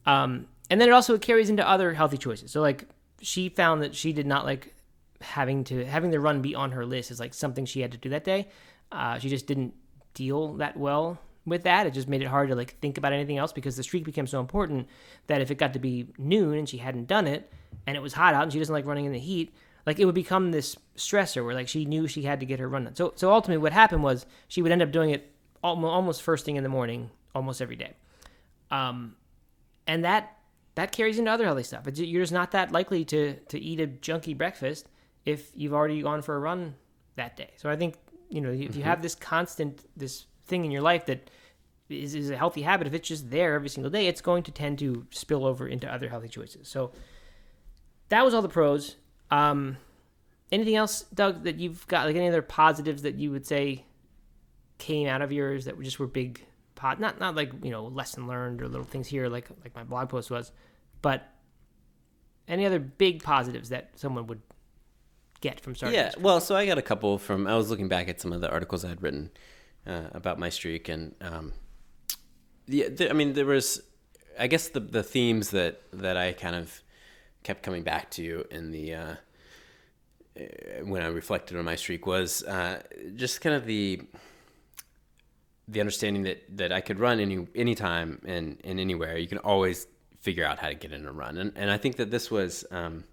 [0.05, 2.51] Um, and then it also carries into other healthy choices.
[2.51, 2.85] So like
[3.21, 4.73] she found that she did not like
[5.21, 7.97] having to having the run be on her list is like something she had to
[7.97, 8.47] do that day.
[8.91, 9.73] Uh, she just didn't
[10.13, 11.87] deal that well with that.
[11.87, 14.27] It just made it hard to like think about anything else because the streak became
[14.27, 14.87] so important
[15.27, 17.51] that if it got to be noon and she hadn't done it
[17.85, 19.53] and it was hot out and she doesn't like running in the heat,
[19.85, 22.69] like it would become this stressor where like she knew she had to get her
[22.69, 22.95] run done.
[22.95, 26.55] So so ultimately what happened was she would end up doing it almost first thing
[26.55, 27.93] in the morning almost every day.
[28.71, 29.15] Um,
[29.87, 30.37] and that
[30.75, 31.85] that carries into other healthy stuff.
[31.93, 34.87] You're just not that likely to to eat a junky breakfast
[35.29, 36.75] if you've already gone for a run
[37.15, 37.51] that day.
[37.57, 37.95] So I think
[38.29, 38.81] you know if you mm-hmm.
[38.81, 41.29] have this constant this thing in your life that
[41.89, 44.51] is, is a healthy habit, if it's just there every single day, it's going to
[44.51, 46.67] tend to spill over into other healthy choices.
[46.67, 46.91] So
[48.09, 48.95] that was all the pros.
[49.31, 49.77] Um,
[50.51, 53.85] anything else, Doug, that you've got like any other positives that you would say
[54.77, 57.87] came out of yours that were just were big pot not not like you know
[57.87, 60.51] lesson learned or little things here like like my blog post was,
[61.01, 61.27] but
[62.47, 64.41] any other big positives that someone would
[65.41, 65.99] get from starting.
[65.99, 67.47] Yeah, well, so I got a couple from.
[67.47, 69.31] I was looking back at some of the articles I had written
[69.85, 71.53] uh, about my streak, and um,
[72.67, 73.81] yeah, I mean, there was,
[74.37, 76.81] I guess the the themes that that I kind of
[77.43, 79.15] kept coming back to in the uh,
[80.39, 80.43] uh,
[80.83, 82.81] when I reflected on my streak was uh,
[83.15, 84.01] just kind of the
[85.67, 89.17] the understanding that that I could run any anytime and and anywhere.
[89.17, 89.87] You can always
[90.19, 92.65] figure out how to get in a run, and and I think that this was
[92.71, 93.03] um,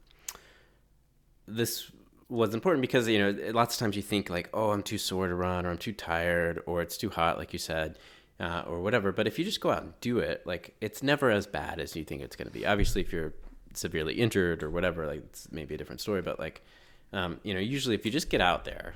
[1.47, 1.91] this
[2.29, 5.29] was important because you know lots of times you think like oh i'm too sore
[5.29, 7.97] to run or i'm too tired or it's too hot like you said
[8.39, 9.13] uh, or whatever.
[9.13, 11.97] But if you just go out and do it like it's never as bad as
[11.97, 12.67] you think it's going to be.
[12.67, 13.33] Obviously if you're
[13.75, 16.23] severely injured or whatever like it's maybe a different story.
[16.23, 16.63] But like
[17.13, 18.95] um, you know usually if you just get out there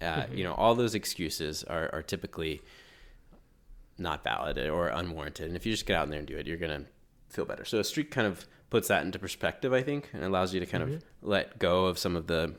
[0.00, 2.62] uh, you know all those excuses are, are typically
[3.98, 5.46] not valid or unwarranted.
[5.46, 6.88] And if you just get out there and do it you're going to
[7.28, 7.64] feel better.
[7.64, 10.66] So a streak kind of puts that into perspective i think and allows you to
[10.66, 12.54] kind of let go of some of the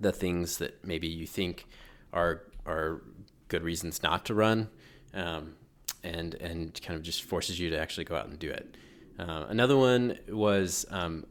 [0.00, 1.66] the things that maybe you think
[2.12, 3.02] are are
[3.48, 4.68] good reasons not to run
[5.14, 5.54] um,
[6.02, 8.76] and and kind of just forces you to actually go out and do it
[9.18, 11.24] uh, another one was um,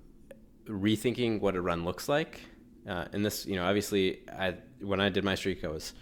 [0.68, 2.42] rethinking what a run looks like.
[2.88, 5.94] Uh, and this, you know, obviously, I when I did my streak, I was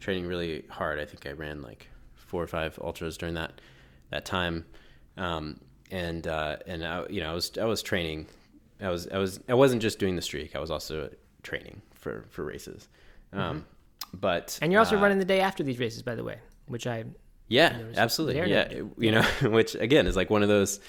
[0.00, 0.98] training really hard.
[0.98, 3.60] I think I ran like four or five ultras during that
[4.10, 4.64] that time,
[5.16, 8.26] um, and uh, and I, you know, I was I was training.
[8.80, 10.54] I was I was I wasn't just doing the streak.
[10.56, 11.10] I was also
[11.42, 12.88] training for for races.
[13.32, 13.64] Um,
[14.12, 16.86] But And you're also uh, running the day after these races, by the way, which
[16.86, 17.04] I
[17.48, 18.50] yeah, absolutely.
[18.50, 18.90] Yeah, now.
[18.98, 20.80] you know, which again is like one of those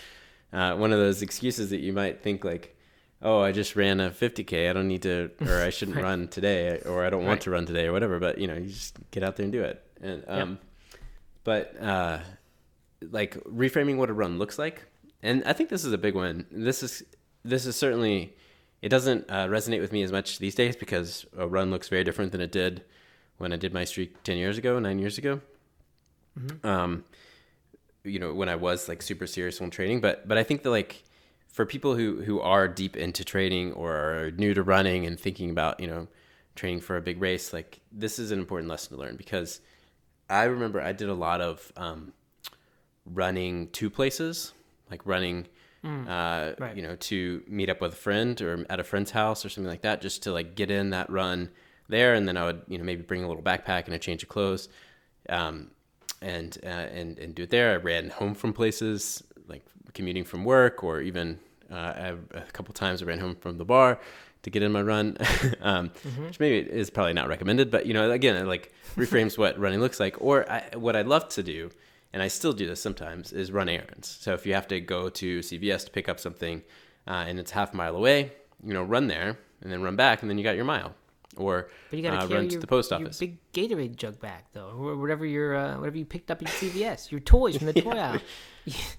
[0.54, 2.78] uh, one of those excuses that you might think like,
[3.22, 4.70] oh, I just ran a 50k.
[4.70, 7.42] I don't need to, or I shouldn't run today, or I don't want Right.
[7.42, 8.20] to run today, or whatever.
[8.20, 9.84] But you know, you just get out there and do it.
[10.02, 10.60] And um,
[11.44, 12.20] but uh,
[13.02, 14.84] like reframing what a run looks like,
[15.22, 16.46] and I think this is a big one.
[16.52, 17.04] This is
[17.44, 18.36] this is certainly
[18.82, 22.04] it doesn't uh, resonate with me as much these days because a run looks very
[22.04, 22.84] different than it did
[23.38, 25.42] when I did my streak ten years ago, nine years ago.
[26.64, 27.06] Um,
[28.04, 30.70] you know, when I was like super serious on training, but but I think that
[30.70, 31.04] like
[31.48, 35.50] for people who who are deep into training or are new to running and thinking
[35.50, 36.08] about you know
[36.56, 39.62] training for a big race, like this is an important lesson to learn because
[40.30, 42.14] I remember I did a lot of um,
[43.06, 44.54] running to places,
[44.90, 45.48] like running,
[45.84, 46.76] uh, right.
[46.76, 49.70] you know, to meet up with a friend or at a friend's house or something
[49.70, 51.50] like that, just to like get in that run
[51.88, 54.24] there, and then I would you know maybe bring a little backpack and a change
[54.24, 54.70] of clothes,
[55.30, 55.72] um,
[56.22, 57.74] and uh, and and do it there.
[57.74, 61.40] I ran home from places like commuting from work, or even
[61.72, 64.00] uh, a couple times I ran home from the bar
[64.44, 65.18] to get in my run,
[65.62, 67.70] um, which maybe is probably not recommended.
[67.70, 70.22] But you know, again, it like reframes what running looks like.
[70.22, 71.70] Or I, what I'd love to do,
[72.16, 74.08] and I still do this sometimes, is run errands.
[74.22, 76.64] So if you have to go to CVS to pick up something,
[77.06, 78.32] uh, and it's half a mile away,
[78.64, 80.96] you know, run there and then run back, and then you got your mile.
[81.36, 83.20] Or But you got to uh, carry run your, to the post your office.
[83.20, 87.12] big Gatorade jug back though, or whatever your uh, whatever you picked up at CVS,
[87.12, 88.22] your toys from the toy aisle.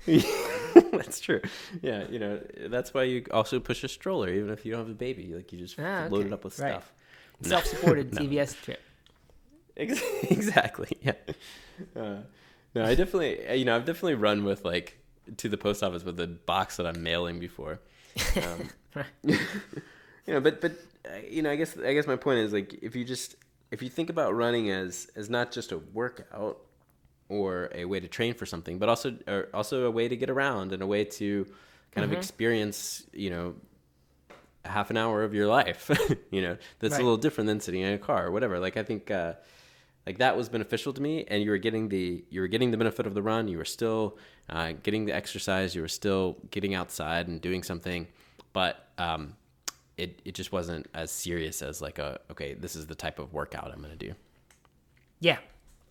[0.99, 1.41] that's true.
[1.81, 4.91] Yeah, you know, that's why you also push a stroller, even if you don't have
[4.91, 5.33] a baby.
[5.35, 6.73] Like you just Ah, load it up with Right.
[6.73, 6.93] stuff.
[7.41, 8.21] Self-supported No.
[8.21, 8.83] CVS trip.
[9.77, 10.89] Exactly.
[11.03, 11.13] Yeah.
[11.99, 12.17] Uh,
[12.75, 14.99] no, I definitely, you know, I've definitely run with like
[15.39, 17.81] to the post office with a box that I'm mailing before.
[18.37, 18.69] Um,
[19.25, 19.39] you
[20.29, 20.73] know, but but
[21.07, 23.37] uh, you know, I guess I guess my point is like if you just
[23.71, 26.59] if you think about running as as not just a workout
[27.29, 30.31] or a way to train for something, but also or also a way to get
[30.31, 31.47] around and a way to
[31.93, 33.55] kind of experience, you know,
[34.65, 35.91] half an hour of your life.
[36.31, 37.01] you know, that's Right.
[37.01, 38.59] a little different than sitting in a car or whatever.
[38.59, 39.35] Like I think uh,
[40.07, 42.77] like that was beneficial to me, and you were getting the you were getting the
[42.77, 43.49] benefit of the run.
[43.49, 45.75] You were still uh, getting the exercise.
[45.75, 48.07] You were still getting outside and doing something,
[48.53, 49.35] but um,
[49.97, 53.33] it it just wasn't as serious as like a okay, this is the type of
[53.33, 54.15] workout I'm going to do.
[55.19, 55.39] Yeah,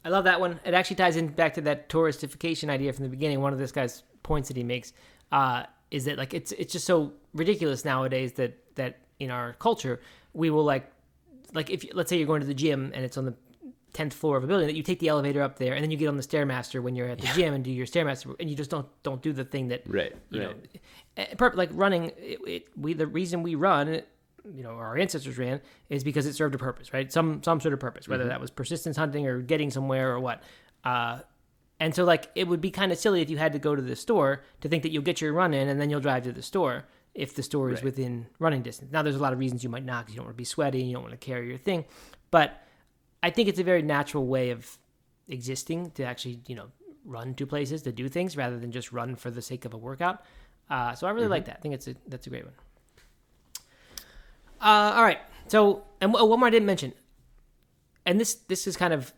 [0.05, 0.59] I love that one.
[0.63, 3.41] It actually ties in back to that touristification idea from the beginning.
[3.41, 4.93] One of this guy's points that he makes
[5.33, 9.99] uh, is that like it's it's just so ridiculous nowadays that that in our culture
[10.33, 10.89] we will like
[11.53, 13.33] like if let's say you're going to the gym and it's on the
[13.95, 15.95] tenth floor of a building that you take the elevator up there and then you
[15.95, 18.55] get on the stairmaster when you're at the gym and do your stairmaster and you
[18.55, 20.49] just don't don't do the thing that Right, you right.
[20.49, 20.55] know
[21.17, 24.01] eh, like running it, it, we the reason we run
[24.53, 27.11] you know our ancestors ran is because it served a purpose right?
[27.11, 30.43] Some some sort of purpose whether that was persistence hunting or getting somewhere or what.
[30.83, 31.19] Uh
[31.79, 33.81] and so like it would be kind of silly if you had to go to
[33.81, 36.31] the store to think that you'll get your run in and then you'll drive to
[36.33, 38.91] the store if the store is within running distance.
[38.91, 40.43] Now there's a lot of reasons you might not because you don't want to be
[40.45, 41.85] sweaty you don't want to carry your thing
[42.29, 42.61] but
[43.25, 44.77] i think it's a very natural way of
[45.27, 46.67] existing to actually you know
[47.05, 49.77] run to places to do things rather than just run for the sake of a
[49.77, 50.23] workout.
[50.69, 51.57] Uh, so i really like that.
[51.57, 52.53] I think it's a that's a great one.
[54.59, 55.19] Uh, all right.
[55.47, 56.93] So and one more i didn't mention.
[58.05, 59.13] And this this is kind of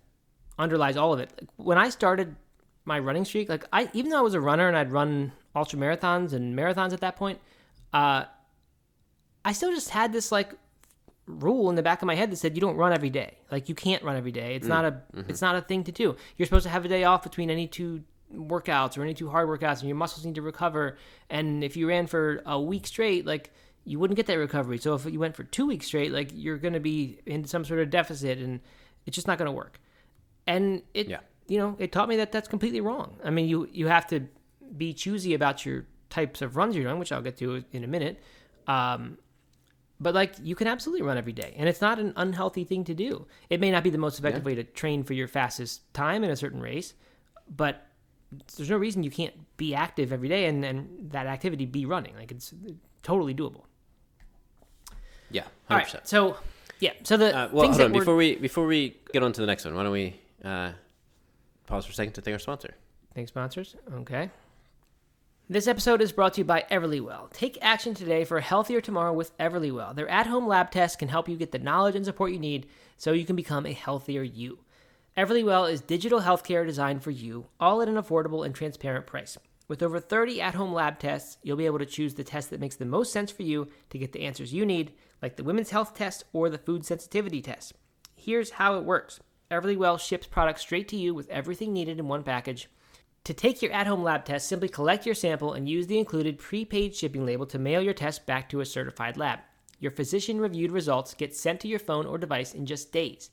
[0.59, 1.31] underlies all of it.
[1.39, 2.35] Like, when i started
[2.83, 5.77] my running streak like i even though i was a runner and i'd run ultra
[5.77, 7.37] marathons and marathons at that point
[7.93, 8.23] uh,
[9.43, 10.53] i still just had this like
[11.27, 13.37] rule in the back of my head that said you don't run every day.
[13.51, 14.55] Like you can't run every day.
[14.55, 16.15] It's not a it's not a thing to do.
[16.37, 19.47] You're supposed to have a day off between any two workouts or any two hard
[19.47, 20.97] workouts and your muscles need to recover.
[21.29, 23.51] And if you ran for a week straight, like
[23.83, 24.77] you wouldn't get that recovery.
[24.77, 27.63] So if you went for two weeks straight, like you're going to be in some
[27.63, 28.59] sort of deficit, and
[29.05, 29.79] it's just not going to work.
[30.45, 31.19] And it, Yeah.
[31.47, 33.17] you know, it taught me that that's completely wrong.
[33.23, 34.27] I mean, you you have to
[34.75, 37.87] be choosy about your types of runs you're doing, which I'll get to in a
[37.87, 38.19] minute.
[38.67, 39.17] Um,
[39.99, 42.93] but like you can absolutely run every day, and it's not an unhealthy thing to
[42.93, 43.27] do.
[43.49, 46.29] It may not be the most effective way to train for your fastest time in
[46.29, 46.93] a certain race,
[47.55, 47.83] but
[48.57, 52.13] there's no reason you can't be active every day and, and that activity be running.
[52.15, 52.53] Like it's
[53.01, 53.63] totally doable.
[55.31, 55.85] Yeah, hundred right.
[55.85, 56.07] percent.
[56.07, 56.37] So
[56.79, 56.93] yeah.
[57.03, 57.91] So the Uh, well, things hold that on.
[57.91, 60.71] we're- Before we before we get on to the next one, why don't we uh,
[61.65, 62.73] pause for a second to thank our sponsor?
[63.15, 63.75] Thanks, sponsors.
[63.93, 64.29] Okay.
[65.49, 67.31] This episode is brought to you by Everlywell.
[67.31, 69.95] Take action today for a healthier tomorrow with Everlywell.
[69.95, 72.67] Their at home lab tests can help you get the knowledge and support you need
[72.97, 74.59] so you can become a healthier you.
[75.15, 79.37] Everlywell is digital healthcare designed for you, all at an affordable and transparent price.
[79.69, 82.59] With over 30 at home lab tests, you'll be able to choose the test that
[82.59, 85.69] makes the most sense for you to get the answers you need, like the women's
[85.69, 87.71] health test or the food sensitivity test.
[88.17, 92.23] Here's how it works Everlywell ships products straight to you with everything needed in one
[92.23, 92.67] package.
[93.27, 96.37] To take your at home lab test, simply collect your sample and use the included
[96.37, 99.39] prepaid shipping label to mail your test back to a certified lab.
[99.81, 103.31] Your physician reviewed results get sent to your phone or device in just days.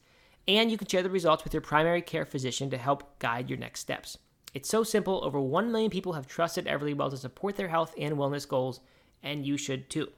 [0.48, 3.57] And you can share the results with your primary care physician to help guide your
[3.57, 4.18] next steps.
[4.52, 8.16] It's so simple, over 1 million people have trusted Everlywell to support their health and
[8.16, 8.80] wellness goals,
[9.22, 10.09] and you should too.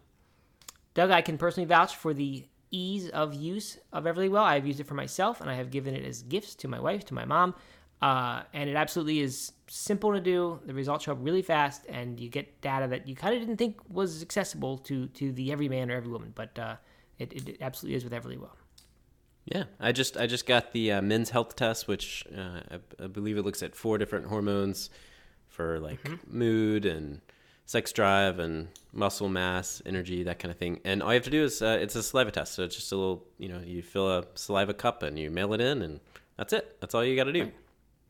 [0.95, 4.43] Doug, I can personally vouch for the ease of use of Everlywell.
[4.43, 7.05] I've used it for myself, and I have given it as gifts to my wife,
[7.05, 7.55] to my mom,
[8.03, 10.61] uh, and it absolutely is simple to do.
[10.67, 13.57] The results show up really fast, and you get data that you kind of didn't
[13.57, 16.77] think was accessible to to the everyman or every woman, but uh,
[17.19, 18.57] it, it absolutely is with Everlywell.
[19.47, 23.07] Yeah, I just I just got the uh, men's health test, which uh, I, I
[23.07, 24.91] believe it looks at four different hormones
[25.49, 27.21] for like mood and
[27.65, 30.81] sex drive and muscle mass, energy, that kind of thing.
[30.85, 32.93] And all you have to do is uh, it's a saliva test, so it's just
[32.93, 36.01] a little you know you fill a saliva cup and you mail it in, and
[36.37, 36.77] that's it.
[36.81, 37.53] That's all you got to do.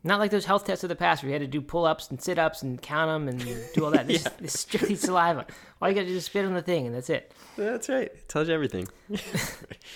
[0.07, 2.11] Not like those health tests of the past where you had to do pull ups
[2.11, 4.07] and sit ups and count them and do all that.
[4.07, 5.47] This, is, this is strictly saliva.
[5.83, 7.35] All you got to do is spit on the thing, and that's it.
[7.57, 8.07] That's right.
[8.07, 8.87] It tells you everything.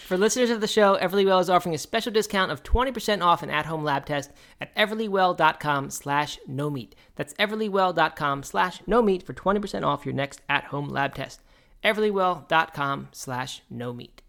[0.09, 3.51] For listeners of the show, Everlywell is offering a special discount of 20% off an
[3.51, 6.97] at-home lab test at everlywell.com slash no meat.
[7.15, 11.41] That's everlywell.com slash no meat for 20% off your next at-home lab test.
[11.85, 14.23] everlywell.com slash no meat.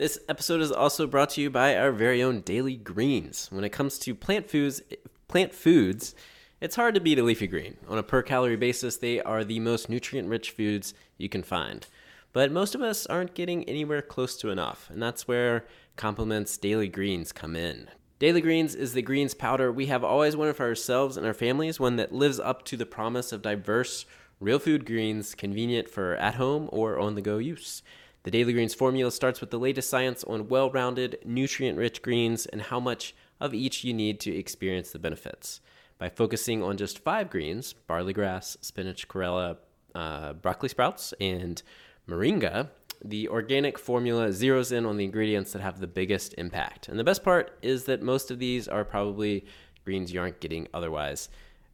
[0.00, 3.48] This episode is also brought to you by our very own Daily Greens.
[3.52, 4.80] When it comes to plant foods,
[5.28, 6.14] plant foods,
[6.58, 7.76] it's hard to beat a leafy green.
[7.86, 11.86] On a per calorie basis, they are the most nutrient-rich foods you can find.
[12.32, 16.88] But most of us aren't getting anywhere close to enough, and that's where Complement's Daily
[16.88, 17.90] Greens come in.
[18.18, 21.78] Daily Greens is the greens powder we have always wanted for ourselves and our families,
[21.78, 24.06] one that lives up to the promise of diverse,
[24.40, 27.82] real food greens, convenient for at home or on the go use.
[28.22, 32.46] The Daily Greens formula starts with the latest science on well rounded, nutrient rich greens
[32.46, 35.60] and how much of each you need to experience the benefits.
[35.98, 39.56] By focusing on just five greens barley grass, spinach, chlorella,
[39.94, 41.62] uh, broccoli sprouts, and
[42.08, 42.68] moringa
[43.04, 46.88] the organic formula zeroes in on the ingredients that have the biggest impact.
[46.88, 49.46] And the best part is that most of these are probably
[49.84, 51.28] greens you aren't getting otherwise.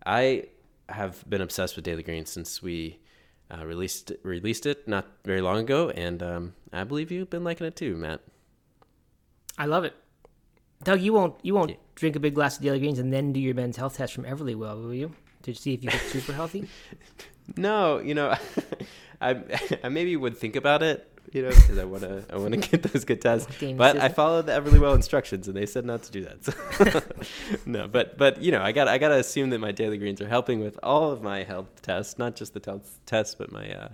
[0.04, 0.44] I
[0.88, 3.00] have been obsessed with Daily Greens since we
[3.50, 7.66] uh, released released it not very long ago, and um, I believe you've been liking
[7.66, 8.20] it too, Matt.
[9.59, 9.94] I love it.
[10.85, 13.40] Doug, you won't you won't drink a big glass of daily greens and then do
[13.40, 15.12] your men's health test from Everlywell, will you?
[15.42, 16.68] To see if you get super healthy?
[17.56, 18.35] No, you know,
[19.20, 19.40] I
[19.85, 22.60] I maybe would think about it, you know, because I want to I want to
[22.70, 23.48] get those good tests.
[23.60, 24.14] But I system.
[24.14, 26.44] followed the Everlywell instructions, and they said not to do that.
[26.44, 27.02] So.
[27.66, 30.20] no, but but you know, I got I got to assume that my daily greens
[30.20, 33.70] are helping with all of my health tests, not just the health tests, but my
[33.72, 33.88] uh,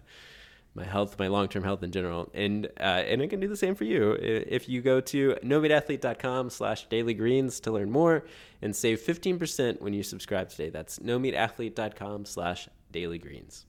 [0.75, 3.57] my health, my long term health in general, and uh, and it can do the
[3.57, 4.13] same for you.
[4.13, 8.25] If you go to nomeatathlete.com slash daily greens to learn more
[8.61, 10.71] and save fifteen percent when you subscribe today.
[10.71, 13.67] That's nomeatathlete.com slash daily greens.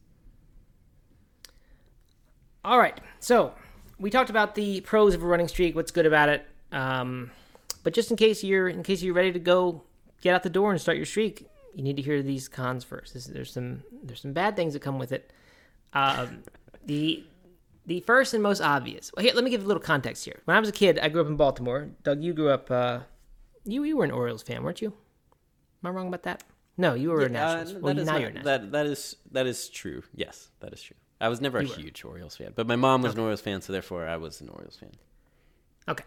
[2.65, 2.99] All right.
[3.19, 3.53] So
[3.99, 6.45] we talked about the pros of a running streak, what's good about it.
[6.71, 7.31] Um,
[7.83, 9.83] but just in case you're in case you're ready to go
[10.21, 13.13] get out the door and start your streak, you need to hear these cons first.
[13.13, 15.31] This, there's some there's some bad things that come with it.
[15.93, 16.43] Um,
[16.85, 17.23] the
[17.85, 19.11] the first and most obvious.
[19.15, 20.41] Well, here, let me give a little context here.
[20.45, 21.89] When I was a kid, I grew up in Baltimore.
[22.03, 22.71] Doug, you grew up.
[22.71, 22.99] Uh,
[23.65, 24.93] you you were an Orioles fan, weren't you?
[25.83, 26.43] Am I wrong about that?
[26.77, 27.75] No, you were a Nationals.
[27.75, 28.45] Uh, well, now not- you're a Nationals.
[28.45, 30.01] that that is that is true.
[30.15, 30.95] Yes, that is true.
[31.23, 31.73] I was never a were.
[31.73, 34.49] huge Orioles fan, but my mom was an Orioles fan, so therefore I was an
[34.49, 34.91] Orioles fan.
[35.87, 36.03] Okay.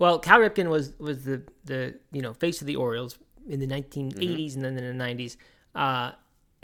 [0.00, 3.16] Well, Cal Ripken was was the the you know face of the Orioles
[3.48, 5.36] in the 1980s and then in the 90s.
[5.74, 6.12] Uh,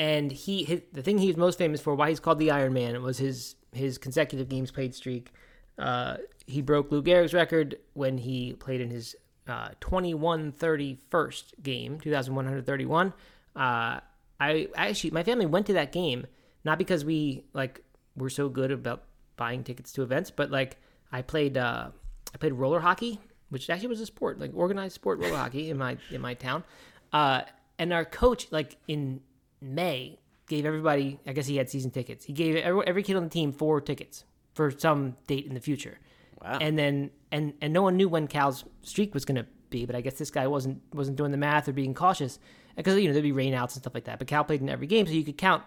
[0.00, 2.72] and he his, the thing he was most famous for, why he's called the Iron
[2.72, 5.30] Man, was his his consecutive games played streak.
[5.78, 6.16] Uh,
[6.46, 9.14] he broke Lou Gehrig's record when he played in his
[9.46, 13.12] uh, 21-31st game, 2131.
[13.54, 14.00] Uh,
[14.40, 16.26] I actually my family went to that game
[16.66, 17.80] not because we like
[18.16, 19.04] were so good about
[19.36, 20.76] buying tickets to events, but like
[21.12, 21.88] I played uh,
[22.34, 25.78] I played roller hockey, which actually was a sport, like organized sport roller hockey in
[25.78, 26.64] my in my town.
[27.12, 27.42] Uh,
[27.78, 29.20] and our coach, like in
[29.60, 31.20] May, gave everybody.
[31.26, 32.24] I guess he had season tickets.
[32.24, 35.60] He gave every, every kid on the team four tickets for some date in the
[35.60, 35.98] future.
[36.42, 36.58] Wow.
[36.60, 39.94] And then and and no one knew when Cal's streak was going to be, but
[39.94, 42.40] I guess this guy wasn't wasn't doing the math or being cautious
[42.76, 44.18] because you know there'd be rainouts and stuff like that.
[44.18, 45.62] But Cal played in every game, so you could count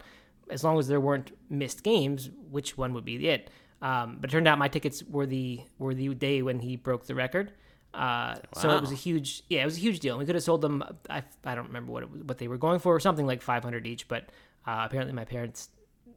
[0.49, 3.49] as long as there weren't missed games, which one would be it.
[3.81, 7.05] Um, but it turned out my tickets were the were the day when he broke
[7.05, 7.53] the record.
[7.93, 10.17] Uh, So it was a huge, yeah, it was a huge deal.
[10.17, 10.83] We could have sold them.
[11.09, 13.87] I, I don't remember what it, what they were going for, something like five hundred
[13.87, 14.07] each.
[14.07, 14.29] But
[14.67, 15.69] uh, apparently, my parents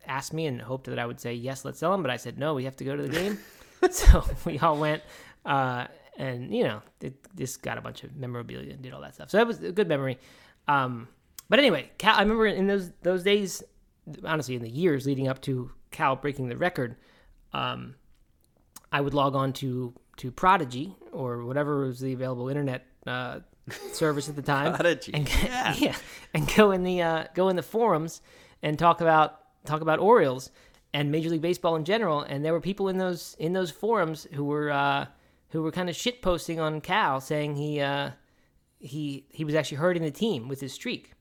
[0.06, 2.02] asked me and hoped that I would say yes, let's sell them.
[2.02, 3.38] But I said no, we have to go to the game.
[3.90, 5.02] so we all went,
[5.44, 9.14] uh, and you know, it, just got a bunch of memorabilia and did all that
[9.14, 9.30] stuff.
[9.30, 10.18] So that was a good memory.
[10.68, 11.08] Um,
[11.48, 13.62] but anyway, Cal, I remember in those those days,
[14.24, 16.96] honestly, in the years leading up to Cal breaking the record,
[17.52, 17.94] um,
[18.90, 23.40] I would log on to to Prodigy or whatever was the available internet uh,
[23.92, 24.74] service at the time.
[24.74, 25.74] Prodigy, and, yeah.
[25.78, 25.96] yeah,
[26.34, 28.20] and go in the uh, go in the forums
[28.62, 30.50] and talk about talk about Orioles
[30.94, 32.22] and Major League Baseball in general.
[32.22, 35.06] And there were people in those in those forums who were uh,
[35.50, 38.10] who were kind of shit posting on Cal, saying he uh,
[38.78, 41.12] he he was actually hurting the team with his streak,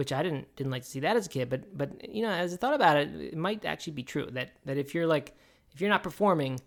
[0.00, 1.50] which I didn't didn't like to see that as a kid.
[1.50, 4.48] But but you know, as I thought about it, it might actually be true that
[4.66, 5.28] that if you're like
[5.74, 6.58] if you're not performing,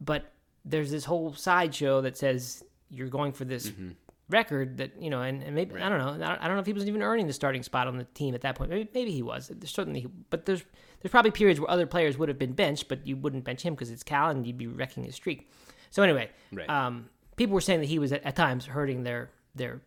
[0.00, 0.22] but
[0.64, 3.70] there's this whole sideshow that says you're going for this
[4.30, 6.60] record that you know, and, and maybe I don't know, I don't- I don't know
[6.60, 8.70] if he was even earning the starting spot on the team at that point.
[8.70, 9.48] Maybe, maybe he was.
[9.54, 10.62] There's certainly, but there's
[11.00, 13.74] there's probably periods where other players would have been benched, but you wouldn't bench him
[13.74, 15.50] because it's Cal and you'd be wrecking his streak.
[15.90, 16.68] So anyway, Right.
[16.68, 19.80] um, people were saying that he was at, at times hurting their their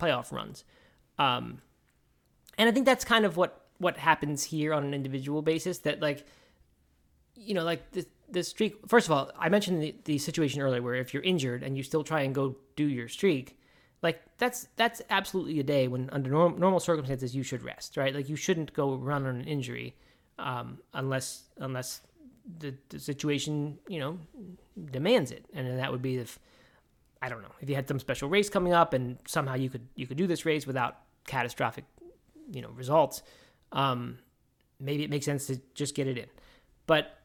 [0.00, 0.64] playoff runs.
[1.18, 1.60] Um,
[2.58, 5.78] and I think that's kind of what what happens here on an individual basis.
[5.78, 6.26] That like,
[7.34, 8.76] you know, like the the streak.
[8.88, 11.82] First of all, I mentioned the, the situation earlier where if you're injured and you
[11.82, 13.58] still try and go do your streak,
[14.02, 18.14] like that's that's absolutely a day when under norm, normal circumstances you should rest, right?
[18.14, 19.94] Like you shouldn't go run on an injury
[20.38, 22.00] um, unless unless
[22.58, 24.18] the, the situation you know
[24.90, 26.38] demands it, and that would be if
[27.22, 29.86] I don't know if you had some special race coming up and somehow you could
[29.94, 31.84] you could do this race without catastrophic
[32.50, 33.22] you know results.
[33.72, 34.18] Um,
[34.78, 36.26] maybe it makes sense to just get it in,
[36.86, 37.18] but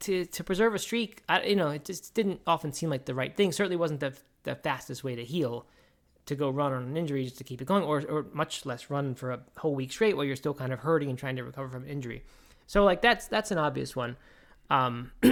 [0.00, 3.14] to to preserve a streak, I, you know, it just didn't often seem like the
[3.14, 3.52] right thing.
[3.52, 5.66] Certainly wasn't the the fastest way to heal
[6.26, 8.90] to go run on an injury just to keep it going, or or much less
[8.90, 11.44] run for a whole week straight while you're still kind of hurting and trying to
[11.44, 12.22] recover from injury.
[12.66, 14.16] So like that's that's an obvious one.
[14.70, 15.12] Um,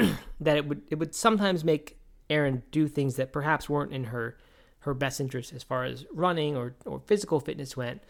[0.40, 4.36] that it would it would sometimes make Erin do things that perhaps weren't in her
[4.80, 8.02] her best interest as far as running or, or physical fitness went.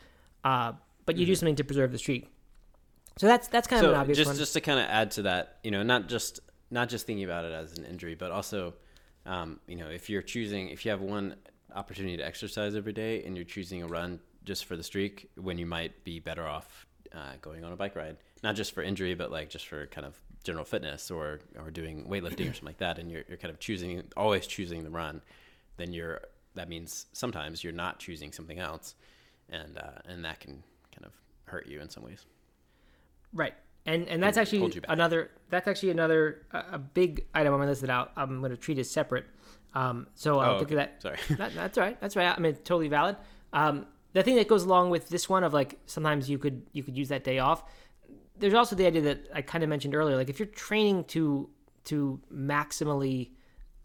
[0.44, 0.72] Uh,
[1.06, 2.30] but you do something to preserve the streak.
[3.18, 4.36] So that's that's kind of an obvious just one.
[4.36, 7.44] just to kind of add to that, you know, not just not just thinking about
[7.44, 8.74] it as an injury, but also,
[9.26, 11.34] um, you know, if you're choosing, if you have one
[11.74, 15.58] opportunity to exercise every day and you're choosing a run just for the streak, when
[15.58, 19.14] you might be better off uh, going on a bike ride, not just for injury,
[19.14, 22.78] but like just for kind of general fitness or or doing weightlifting or something like
[22.78, 25.20] that, and you're you're kind of choosing always choosing the run,
[25.76, 26.22] then you're
[26.54, 28.94] that means sometimes you're not choosing something else,
[29.50, 30.62] and uh, and that can
[30.94, 31.12] kind of
[31.44, 32.24] hurt you in some ways.
[33.32, 33.54] Right.
[33.86, 37.70] And and that's Hold actually another that's actually another a, a big item I'm gonna
[37.70, 38.12] list it out.
[38.16, 39.24] I'm gonna treat as separate.
[39.74, 40.74] Um, so I'll Oh, think okay.
[40.82, 41.02] of that.
[41.02, 41.36] Sorry.
[41.38, 42.00] That, that's all right.
[42.00, 42.26] That's right.
[42.36, 43.16] I mean, totally valid.
[43.52, 46.82] Um, the thing that goes along with this one of like sometimes you could you
[46.82, 47.64] could use that day off.
[48.38, 50.16] There's also the idea that I kind of mentioned earlier.
[50.16, 51.48] Like if you're training to
[51.84, 53.30] to maximally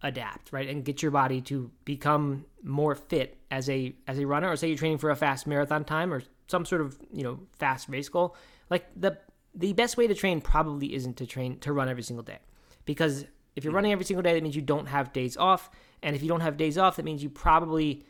[0.06, 4.50] adapt, right, and get your body to become more fit as a as a runner,
[4.50, 7.40] or say you're training for a fast marathon time or some sort of you know
[7.58, 8.36] fast race goal,
[8.70, 9.18] like the
[9.56, 12.38] the best way to train probably isn't to train to run every single day,
[12.86, 13.26] because
[13.56, 15.72] if you're running every single day, that means you don't have days off,
[16.04, 18.04] and if you don't have days off, that means you probably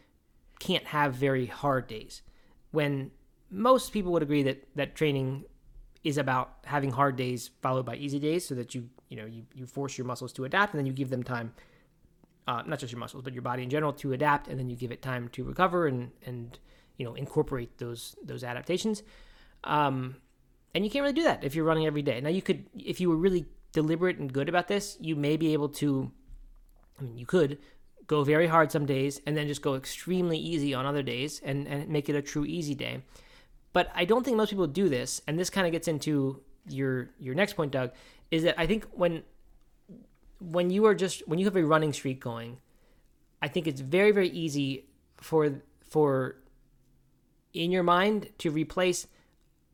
[0.60, 2.22] can't have very hard days.
[2.72, 3.12] When
[3.50, 5.46] most people would agree that that training
[6.04, 9.44] is about having hard days followed by easy days, so that you you know you
[9.54, 11.54] you force your muscles to adapt, and then you give them time
[12.48, 14.76] uh, not just your muscles, but your body in general to adapt, and then you
[14.76, 16.60] give it time to recover and and
[16.98, 19.04] you know incorporate those those adaptations.
[19.64, 20.18] Um,
[20.74, 22.20] and you can't really do that if you're running every day.
[22.20, 25.54] Now you could, if you were really deliberate and good about this, you may be
[25.54, 26.12] able to.
[27.00, 27.58] I mean, you could
[28.08, 31.68] go very hard some days and then just go extremely easy on other days and
[31.68, 33.02] and make it a true easy day.
[33.74, 37.10] But I don't think most people do this, and this kind of gets into your
[37.20, 37.92] your next point, Doug,
[38.32, 39.24] is that I think when
[40.52, 42.58] when you are just when you have a running streak going,
[43.42, 44.86] I think it's very very easy
[45.18, 46.38] for for
[47.54, 49.08] in your mind to replace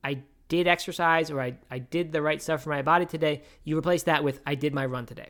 [0.03, 3.43] I did exercise or I, I did the right stuff for my body today.
[3.63, 5.29] You replace that with I did my run today.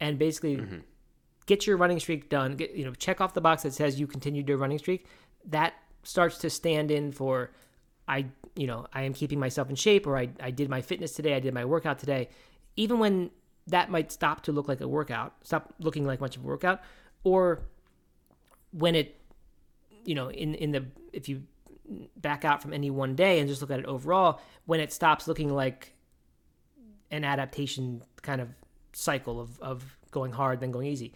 [0.00, 0.78] And basically Mm-hmm.
[1.46, 2.56] get your running streak done.
[2.56, 5.06] Get, you know, check off the box that says you continued your running streak.
[5.46, 7.50] That starts to stand in for
[8.08, 8.26] I
[8.56, 11.34] you know, I am keeping myself in shape or I, I did my fitness today,
[11.34, 12.28] I did my workout today.
[12.76, 13.30] Even when
[13.66, 16.80] that might stop to look like a workout, stop looking like much of a workout,
[17.22, 17.62] or
[18.72, 19.20] when it
[20.04, 21.42] you know, in in the if you
[22.16, 25.28] back out from any one day and just look at it overall, when it stops
[25.28, 25.94] looking like
[27.10, 28.48] an adaptation kind of
[28.92, 31.12] cycle of, of going hard then going easy.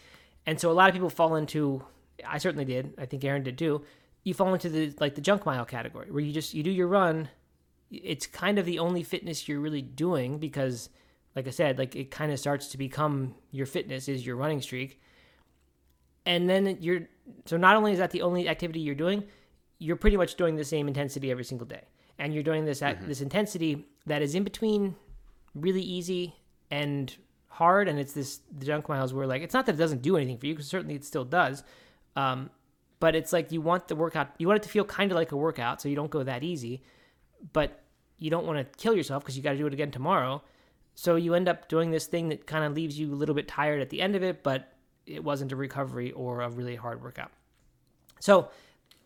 [0.46, 1.82] And so a lot of people fall into
[2.26, 3.84] I certainly did, I think Erin did too.
[4.24, 6.88] You fall into the like the junk mile category where you just you do your
[6.88, 7.28] run.
[7.90, 10.90] It's kind of the only fitness you're really doing because
[11.38, 14.60] like I said, like it kind of starts to become your fitness is your running
[14.60, 15.00] streak.
[16.26, 17.02] And then you're
[17.46, 19.22] so not only is that the only activity you're doing,
[19.78, 21.84] you're pretty much doing the same intensity every single day,
[22.18, 24.96] and you're doing this at this intensity that is in between
[25.54, 26.34] really easy
[26.72, 27.16] and
[27.46, 30.16] hard, and it's this the junk miles where like it's not that it doesn't do
[30.16, 31.62] anything for you because certainly it still does,
[32.16, 32.50] um,
[32.98, 35.30] but it's like you want the workout, you want it to feel kind of like
[35.30, 36.82] a workout, so you don't go that easy,
[37.52, 37.80] but
[38.18, 40.42] you don't want to kill yourself because you got to do it again tomorrow.
[40.98, 43.46] So you end up doing this thing that kind of leaves you a little bit
[43.46, 44.72] tired at the end of it, but
[45.06, 47.30] it wasn't a recovery or a really hard workout.
[48.18, 48.48] So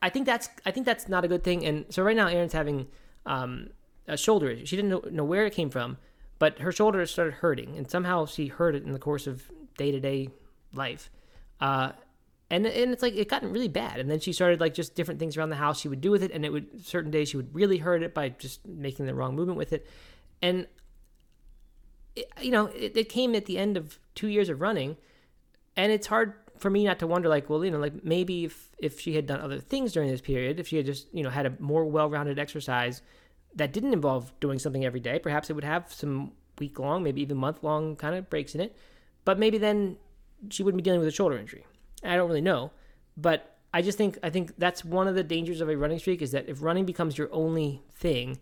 [0.01, 1.67] I think that's I think that's not a good thing.
[1.67, 2.87] And so right now, Erin's having
[3.27, 3.69] um,
[4.09, 4.65] a shoulder issue.
[4.65, 5.99] She didn't know, know where it came from,
[6.39, 9.93] but her shoulder started hurting, and somehow she hurt it in the course of day
[9.93, 10.31] to day
[10.73, 11.11] life.
[11.61, 11.93] Uh,
[12.49, 14.01] and and it's like it gotten really bad.
[14.01, 16.23] And then she started like just different things around the house she would do with
[16.23, 19.15] it, and it would certain days she would really hurt it by just making the
[19.15, 19.87] wrong movement with it.
[20.41, 20.67] And
[22.17, 24.97] it, you know, it, it came at the end of two years of running,
[25.77, 28.71] and it's hard for me not to wonder like well you know like maybe if
[28.79, 31.31] if she had done other things during this period if she had just you know
[31.31, 33.03] had a more well-rounded exercise
[33.57, 37.21] that didn't involve doing something every day perhaps it would have some week long maybe
[37.21, 38.77] even month long kind of breaks in it.
[39.25, 39.97] But maybe then
[40.51, 41.65] she wouldn't be dealing with a shoulder injury.
[42.03, 42.73] I don't really know.
[43.17, 46.21] But i just think i think that's one of the dangers of a running streak
[46.21, 48.39] is that if running becomes your only thing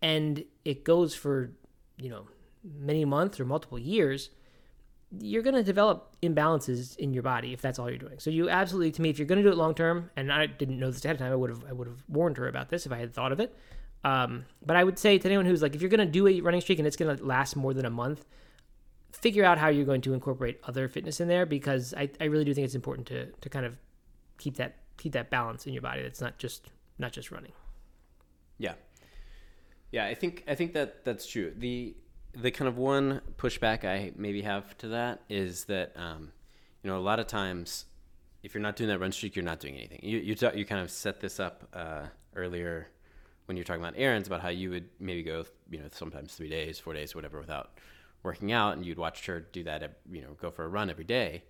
[0.00, 1.50] and it goes for
[1.96, 2.28] you know
[2.64, 4.30] many months or multiple years
[5.20, 8.18] you're going to develop imbalances in your body if that's all you're doing.
[8.18, 10.46] So you absolutely, to me, if you're going to do it long term, and I
[10.46, 12.70] didn't know this ahead of time, I would have, I would have warned her about
[12.70, 13.54] this if I had thought of it.
[14.04, 16.40] Um, but I would say to anyone who's like, if you're going to do a
[16.40, 18.24] running streak and it's going to last more than a month,
[19.12, 22.44] figure out how you're going to incorporate other fitness in there because I, I really
[22.44, 23.76] do think it's important to to kind of
[24.38, 26.02] keep that keep that balance in your body.
[26.02, 27.52] That's not just not just running.
[28.58, 28.74] Yeah.
[29.90, 31.52] Yeah, I think I think that that's true.
[31.56, 31.94] The
[32.34, 36.32] the kind of one pushback I maybe have to that is that um,
[36.82, 37.86] you know a lot of times
[38.42, 40.00] if you're not doing that run streak, you're not doing anything.
[40.02, 42.88] You you ta- you kind of set this up uh, earlier
[43.46, 46.48] when you're talking about Erin's about how you would maybe go you know sometimes three
[46.48, 47.78] days, four days, whatever without
[48.22, 51.04] working out, and you'd watch her do that you know go for a run every
[51.04, 51.42] day.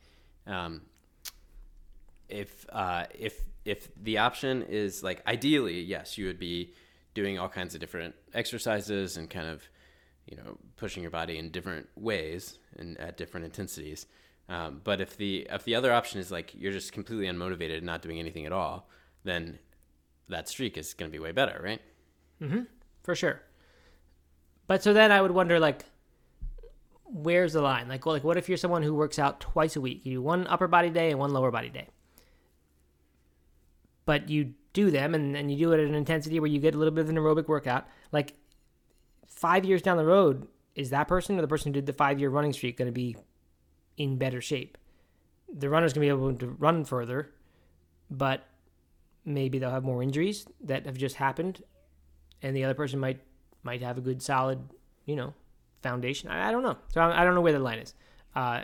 [0.47, 0.83] Um,
[2.29, 6.75] if uh, if if the option is like ideally, yes, you would be
[7.15, 9.63] doing all kinds of different exercises and kind of
[10.27, 14.07] you know pushing your body in different ways and at different intensities.
[14.49, 17.87] Um, but if the if the other option is like you're just completely unmotivated and
[17.87, 18.89] not doing anything at all,
[19.25, 19.59] then
[20.29, 21.81] that streak is going to be way better, right?
[22.41, 22.63] Mm-hmm.
[23.05, 23.41] for sure.
[24.67, 25.85] But so then I would wonder like
[27.05, 27.89] where's the line?
[27.89, 30.05] Like well, like what if you're someone who works out twice a week?
[30.05, 31.89] You do one upper body day and one lower body day.
[34.05, 36.75] But you do them and, and you do it at an intensity where you get
[36.75, 37.87] a little bit of an aerobic workout.
[38.11, 38.35] Like
[39.35, 42.19] five years down the road, is that person or the person who did the five
[42.21, 43.17] year running streak going to be
[43.97, 44.79] in better shape?
[45.53, 47.31] The runner's going to be able to run further,
[48.11, 48.47] but
[49.25, 51.63] maybe they'll have more injuries that have just happened
[52.43, 53.21] and the other person might
[53.63, 54.59] might have a good solid
[55.07, 55.33] you know
[55.81, 57.95] foundation i, I don't know so I, I don't know where the line is
[58.35, 58.63] uh,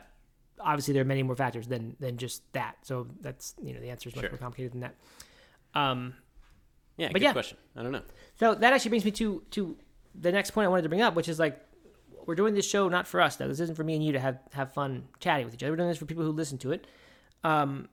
[0.59, 3.89] obviously there are many more factors than than just that so that's you know the
[3.91, 4.31] answer is much Sure.
[4.33, 4.95] more complicated than that
[5.75, 6.15] um
[6.97, 7.33] Yeah, But good yeah.
[7.33, 7.57] question.
[7.77, 8.03] I don't know.
[8.35, 9.77] so that actually brings me to to
[10.21, 11.65] the next point i wanted to bring up which is like
[12.29, 13.41] we're doing this show not for us.
[13.41, 15.73] Now this isn't for me and you to have have fun chatting with each other.
[15.73, 16.87] We're doing this for people who listen to it.
[17.43, 17.89] Um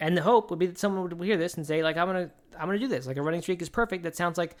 [0.00, 2.30] and the hope would be that someone would hear this and say like i'm gonna
[2.58, 3.06] i'm gonna do this.
[3.06, 4.02] Like a running streak is perfect.
[4.02, 4.56] That sounds like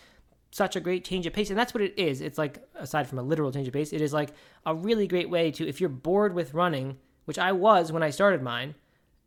[0.50, 1.48] such a great change of pace.
[1.48, 2.20] And that's what it is.
[2.20, 4.32] It's like aside from a literal change of pace it is like
[4.66, 8.10] a really great way to if you're bored with running which i was when i
[8.10, 8.74] started mine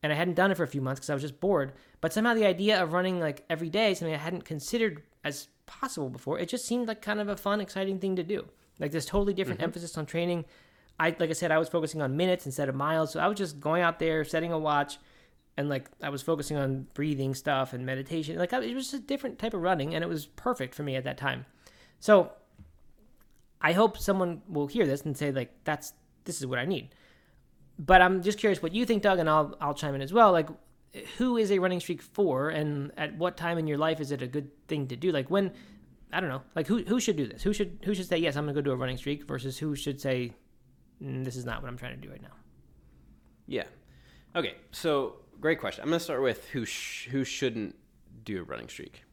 [0.03, 2.13] and i hadn't done it for a few months because i was just bored but
[2.13, 6.39] somehow the idea of running like every day something i hadn't considered as possible before
[6.39, 8.45] it just seemed like kind of a fun exciting thing to do
[8.80, 9.65] Like this totally different mm-hmm.
[9.65, 10.45] emphasis on training.
[10.99, 13.11] I like I said, I was focusing on minutes instead of miles.
[13.11, 14.97] So I was just going out there, setting a watch,
[15.57, 18.38] and like I was focusing on breathing stuff and meditation.
[18.38, 20.95] Like it was just a different type of running, and it was perfect for me
[20.95, 21.45] at that time.
[21.99, 22.32] So
[23.61, 25.93] I hope someone will hear this and say like that's
[26.26, 26.89] this is what I need.
[27.78, 30.32] But I'm just curious what you think, Doug, and I'll I'll chime in as well.
[30.32, 30.49] Like,
[31.18, 34.22] who is a running streak for, and at what time in your life is it
[34.22, 35.12] a good thing to do?
[35.12, 35.52] Like when
[36.12, 37.44] I don't know, like who who should do this?
[37.44, 39.76] Who should who should say yes, I'm gonna go do a running streak versus who
[39.76, 40.34] should say
[41.04, 42.34] mm, this is not what I'm trying to do right now.
[43.48, 43.66] Yeah.
[44.36, 44.56] Okay.
[44.72, 45.84] So great question.
[45.84, 47.76] I'm gonna start with who sh- who shouldn't
[48.24, 49.04] do a running streak,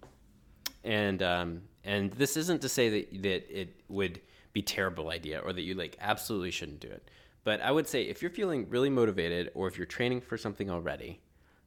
[0.85, 4.21] and um, and this isn't to say that that it would
[4.53, 7.11] be terrible idea or that you like absolutely shouldn't do it.
[7.45, 10.71] But I would say if you're feeling really motivated or if you're training for something
[10.71, 11.21] already,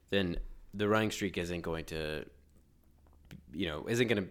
[0.09, 0.37] then
[0.73, 2.25] the running streak isn't going to,
[3.53, 4.29] you know, isn't going to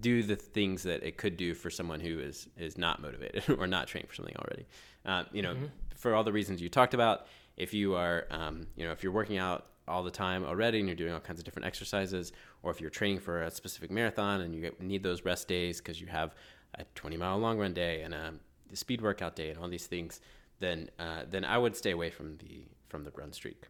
[0.00, 3.66] do the things that it could do for someone who is is not motivated or
[3.66, 4.66] not training for something already.
[5.04, 5.54] Uh, you know,
[5.94, 9.12] for all the reasons you talked about, if you are, um, you know, if you're
[9.12, 12.70] working out all the time already and you're doing all kinds of different exercises, or
[12.70, 16.06] if you're training for a specific marathon and you need those rest days because you
[16.06, 16.34] have
[16.78, 18.32] a 20 mile long run day and a
[18.72, 20.20] speed workout day and all these things,
[20.60, 23.68] then uh, then I would stay away from the from the run streak.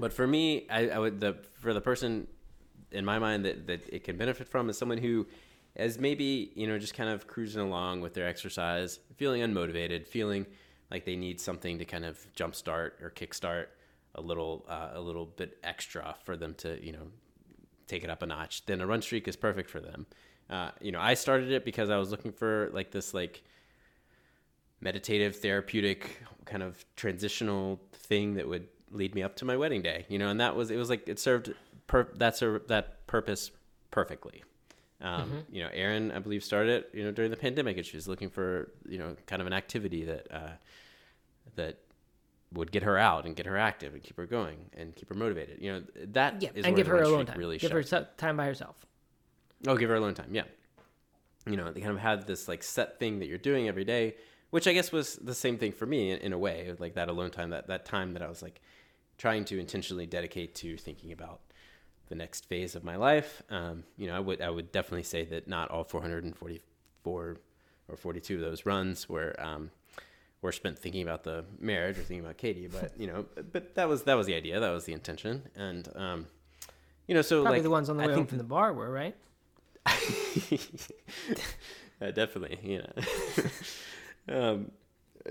[0.00, 2.26] But for me, I, I would the for the person
[2.92, 5.26] in my mind that, that it can benefit from is someone who
[5.74, 10.46] is maybe you know just kind of cruising along with their exercise, feeling unmotivated, feeling
[10.90, 13.66] like they need something to kind of jumpstart or kickstart
[14.14, 17.08] a little uh, a little bit extra for them to you know
[17.86, 18.66] take it up a notch.
[18.66, 20.06] Then a run streak is perfect for them.
[20.48, 23.42] Uh, you know, I started it because I was looking for like this like
[24.80, 30.06] meditative, therapeutic kind of transitional thing that would lead me up to my wedding day.
[30.08, 31.54] You know, and that was it was like it served
[31.86, 33.50] per, that served that purpose
[33.90, 34.42] perfectly.
[35.00, 37.96] Um, You know, Erin, I believe, started it you know during the pandemic, and she
[37.96, 40.52] was looking for you know kind of an activity that uh,
[41.56, 41.78] that
[42.52, 45.14] would get her out and get her active and keep her going and keep her
[45.14, 45.60] motivated.
[45.60, 45.82] You know,
[46.12, 47.38] that Yeah, is and give her alone time.
[47.38, 48.86] Really give her time by herself.
[49.66, 50.28] Oh, give her alone time.
[50.32, 50.44] Yeah.
[51.46, 54.16] You know, they kind of had this like set thing that you're doing every day,
[54.50, 57.08] which I guess was the same thing for me in, in a way, like that
[57.08, 58.60] alone time, that, that time that I was like
[59.18, 61.40] trying to intentionally dedicate to thinking about
[62.08, 63.42] the next phase of my life.
[63.50, 67.36] Um, you know, I would, I would definitely say that not all 444
[67.88, 69.70] or 42 of those runs were, um,
[70.42, 73.88] were spent thinking about the marriage or thinking about Katie, but you know, but that
[73.88, 74.60] was, that was the idea.
[74.60, 75.42] That was the intention.
[75.56, 76.26] And, um,
[77.06, 78.72] you know, so Probably like the ones on the I way home from the bar
[78.72, 79.16] were right.
[79.86, 79.92] uh,
[82.10, 82.92] definitely, you know.
[84.52, 84.70] um,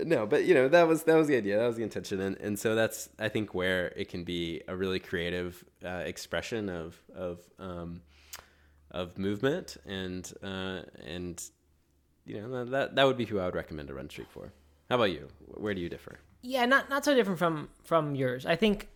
[0.04, 2.36] no, but you know that was that was the idea, that was the intention, and
[2.38, 6.96] and so that's I think where it can be a really creative uh, expression of
[7.14, 8.02] of um,
[8.90, 11.42] of movement, and uh, and
[12.24, 14.52] you know that that would be who I would recommend a run streak for.
[14.88, 15.28] How about you?
[15.46, 16.18] Where do you differ?
[16.42, 18.46] Yeah, not not so different from from yours.
[18.46, 18.88] I think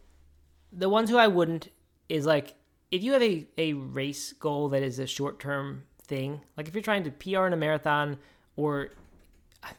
[0.72, 1.68] the ones who I wouldn't
[2.08, 2.54] is like
[2.90, 6.74] if you have a, a race goal that is a short term thing, like if
[6.74, 8.18] you're trying to PR in a marathon
[8.56, 8.90] or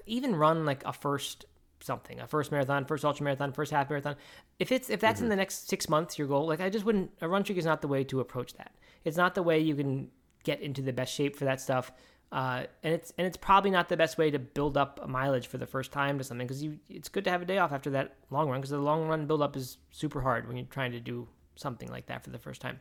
[0.05, 1.45] even run like a first
[1.83, 4.15] something, a first marathon, first ultra marathon, first half marathon.
[4.59, 7.11] If it's if that's in the next six months your goal, like I just wouldn't
[7.21, 8.71] a run streak is not the way to approach that.
[9.03, 10.09] It's not the way you can
[10.43, 11.91] get into the best shape for that stuff.
[12.31, 15.47] Uh, and it's and it's probably not the best way to build up a mileage
[15.47, 17.73] for the first time to something because you it's good to have a day off
[17.73, 20.65] after that long run because the long run build up is super hard when you're
[20.67, 22.79] trying to do something like that for the first time.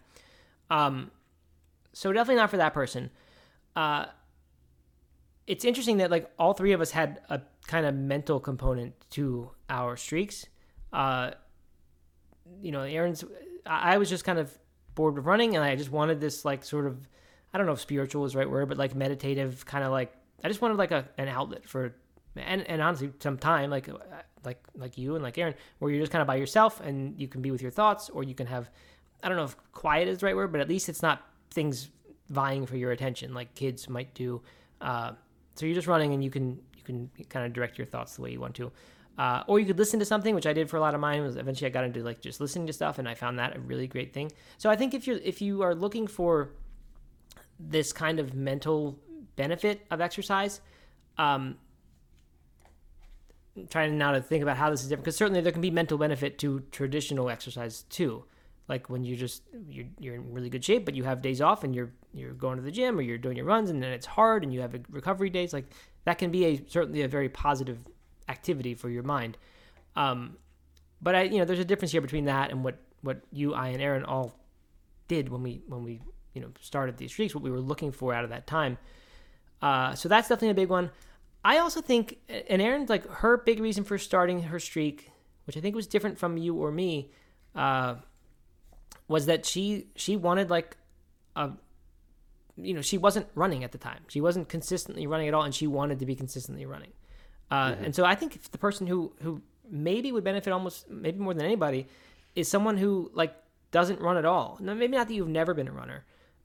[0.71, 1.11] Um,
[1.93, 3.11] so definitely not for that person.
[3.75, 4.07] Uh,
[5.51, 9.51] it's interesting that like all three of us had a kind of mental component to
[9.69, 10.47] our streaks.
[10.93, 11.33] Uh,
[12.63, 13.25] you know, Erin's.
[13.67, 14.57] I was just kind of
[14.95, 16.97] bored with running, and I just wanted this like sort of,
[17.53, 20.13] I don't know if spiritual is the right word, but like meditative kind of like.
[20.45, 21.97] I just wanted like a an outlet for,
[22.37, 23.99] and and honestly, some time like uh,
[24.45, 27.27] like like you and like Erin, where you're just kind of by yourself and you
[27.27, 28.71] can be with your thoughts, or you can have,
[29.21, 31.91] I don't know if quiet is the right word, but at least it's not things
[32.29, 34.41] vying for your attention like kids might do.
[34.81, 35.11] Uh,
[35.55, 38.23] so you're just running and you can you can kind of direct your thoughts the
[38.23, 38.71] way you want to.
[39.19, 41.23] Uh, or you could listen to something, which I did for a lot of mine.
[41.23, 43.61] Was eventually I got into like just listening to stuff, and I found that a
[43.61, 44.33] really great thing.
[44.57, 46.51] So I think if you're if you are looking for
[47.59, 48.99] this kind of mental
[49.37, 50.61] benefit of exercise,
[51.19, 51.59] um,
[53.69, 55.99] trying now to think about how this is different because certainly there can be mental
[55.99, 58.25] benefit to traditional exercise too.
[58.69, 61.65] Like when you're just you're, you're in really good shape, but you have days off
[61.65, 64.07] and you're you're going to the gym or you're doing your runs and then it's
[64.07, 65.53] hard and you have recovery days.
[65.53, 65.67] Like
[66.05, 67.79] that can be a certainly a very positive
[68.29, 69.37] activity for your mind.
[69.97, 70.37] Um,
[71.03, 73.69] but I, you know, there's a difference here between that and what what you, I,
[73.69, 74.39] and Erin all
[75.09, 76.01] did when we when we
[76.35, 77.35] you know started these streaks.
[77.35, 78.79] What we were looking for out of that time.
[79.63, 80.91] Uh, so that's definitely a big one.
[81.45, 85.11] I also think, and Erin, like her big reason for starting her streak,
[85.47, 87.11] which I think was different from you or me,
[87.55, 87.97] uh,
[89.11, 90.77] was that she she wanted like
[91.35, 91.51] a,
[92.57, 94.03] you know, she wasn't running at the time.
[94.07, 96.93] She wasn't consistently running at all, and she wanted to be consistently running.
[97.51, 101.35] Uh, And so I think the person who who maybe would benefit almost maybe more
[101.35, 101.89] than anybody
[102.37, 103.35] is someone who like
[103.73, 104.59] doesn't run at all.
[104.61, 106.05] No, maybe not that you've never been a runner,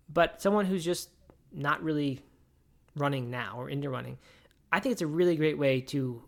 [0.09, 1.09] but someone who's just
[1.51, 2.19] not really
[2.95, 4.17] running now or into running.
[4.71, 6.23] I think it's a really great way to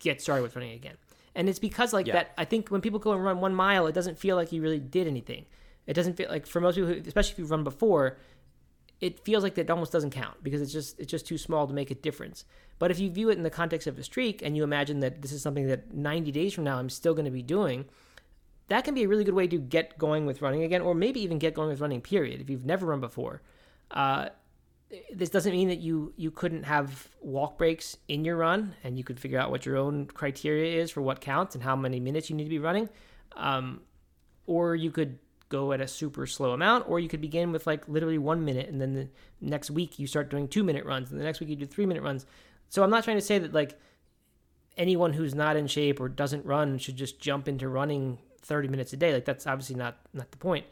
[0.00, 0.96] get started with running again.
[1.34, 2.14] And it's because like Yeah.
[2.14, 4.62] that I think when people go and run 1 mile it doesn't feel like you
[4.62, 5.46] really did anything.
[5.86, 8.18] It doesn't feel like for most people especially if you've run before,
[9.00, 11.74] it feels like that almost doesn't count because it's just it's just too small to
[11.74, 12.44] make a difference.
[12.78, 15.22] But if you view it in the context of a streak and you imagine that
[15.22, 17.84] this is something that 90 days from now I'm still going to be doing,
[18.68, 21.20] that can be a really good way to get going with running again, or maybe
[21.20, 22.00] even get going with running.
[22.00, 22.40] Period.
[22.40, 23.42] If you've never run before,
[23.90, 24.28] uh,
[25.12, 29.04] this doesn't mean that you you couldn't have walk breaks in your run, and you
[29.04, 32.30] could figure out what your own criteria is for what counts and how many minutes
[32.30, 32.88] you need to be running.
[33.36, 33.80] Um,
[34.46, 35.18] or you could
[35.48, 38.68] go at a super slow amount, or you could begin with like literally one minute,
[38.68, 39.08] and then the
[39.40, 41.86] next week you start doing two minute runs, and the next week you do three
[41.86, 42.26] minute runs.
[42.68, 43.78] So I'm not trying to say that like
[44.76, 48.92] anyone who's not in shape or doesn't run should just jump into running 30 minutes
[48.92, 49.12] a day.
[49.12, 50.66] Like that's obviously not not the point.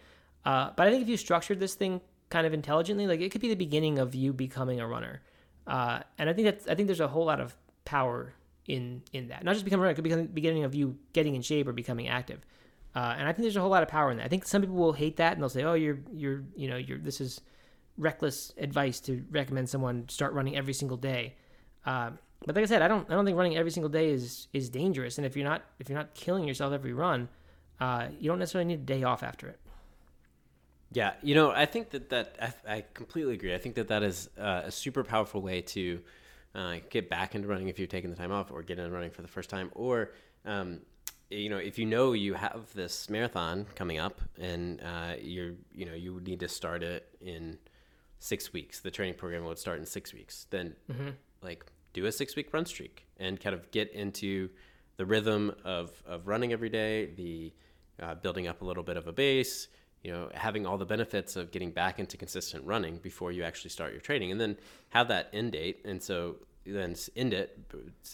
[0.44, 2.00] Uh, but I think if you structured this thing
[2.32, 5.20] kind of intelligently, like it could be the beginning of you becoming a runner.
[5.66, 7.54] Uh, and I think that's I think there's a whole lot of
[7.84, 8.32] power
[8.66, 9.44] in in that.
[9.44, 11.68] Not just becoming a runner, it could be the beginning of you getting in shape
[11.68, 12.40] or becoming active.
[12.94, 14.24] Uh, and I think there's a whole lot of power in that.
[14.24, 16.76] I think some people will hate that and they'll say, "Oh, you're you're you know
[16.76, 17.40] you're this is
[17.98, 21.36] reckless advice to recommend someone start running every single day."
[21.84, 22.10] Uh,
[22.46, 24.70] but like I said, I don't I don't think running every single day is is
[24.70, 25.18] dangerous.
[25.18, 27.28] And if you're not if you're not killing yourself every run,
[27.78, 29.58] uh, you don't necessarily need a day off after it.
[30.92, 32.36] Yeah, you know, I think that that
[32.68, 33.54] I, I completely agree.
[33.54, 36.00] I think that that is uh, a super powerful way to
[36.54, 39.10] uh, get back into running if you're taking the time off, or get into running
[39.10, 40.12] for the first time, or
[40.44, 40.80] um,
[41.30, 45.86] you know, if you know you have this marathon coming up and uh, you're, you
[45.86, 47.58] know, you would need to start it in
[48.18, 48.80] six weeks.
[48.80, 50.46] The training program would start in six weeks.
[50.50, 50.74] Then,
[51.42, 51.64] like,
[51.94, 54.50] do a six week run streak and kind of get into
[54.96, 57.52] the rhythm of of running every day, the
[58.00, 59.68] uh, building up a little bit of a base,
[60.02, 63.70] you know, having all the benefits of getting back into consistent running before you actually
[63.70, 64.56] start your training, and then
[64.90, 65.80] have that end date.
[65.84, 66.36] And so
[66.66, 67.58] then end it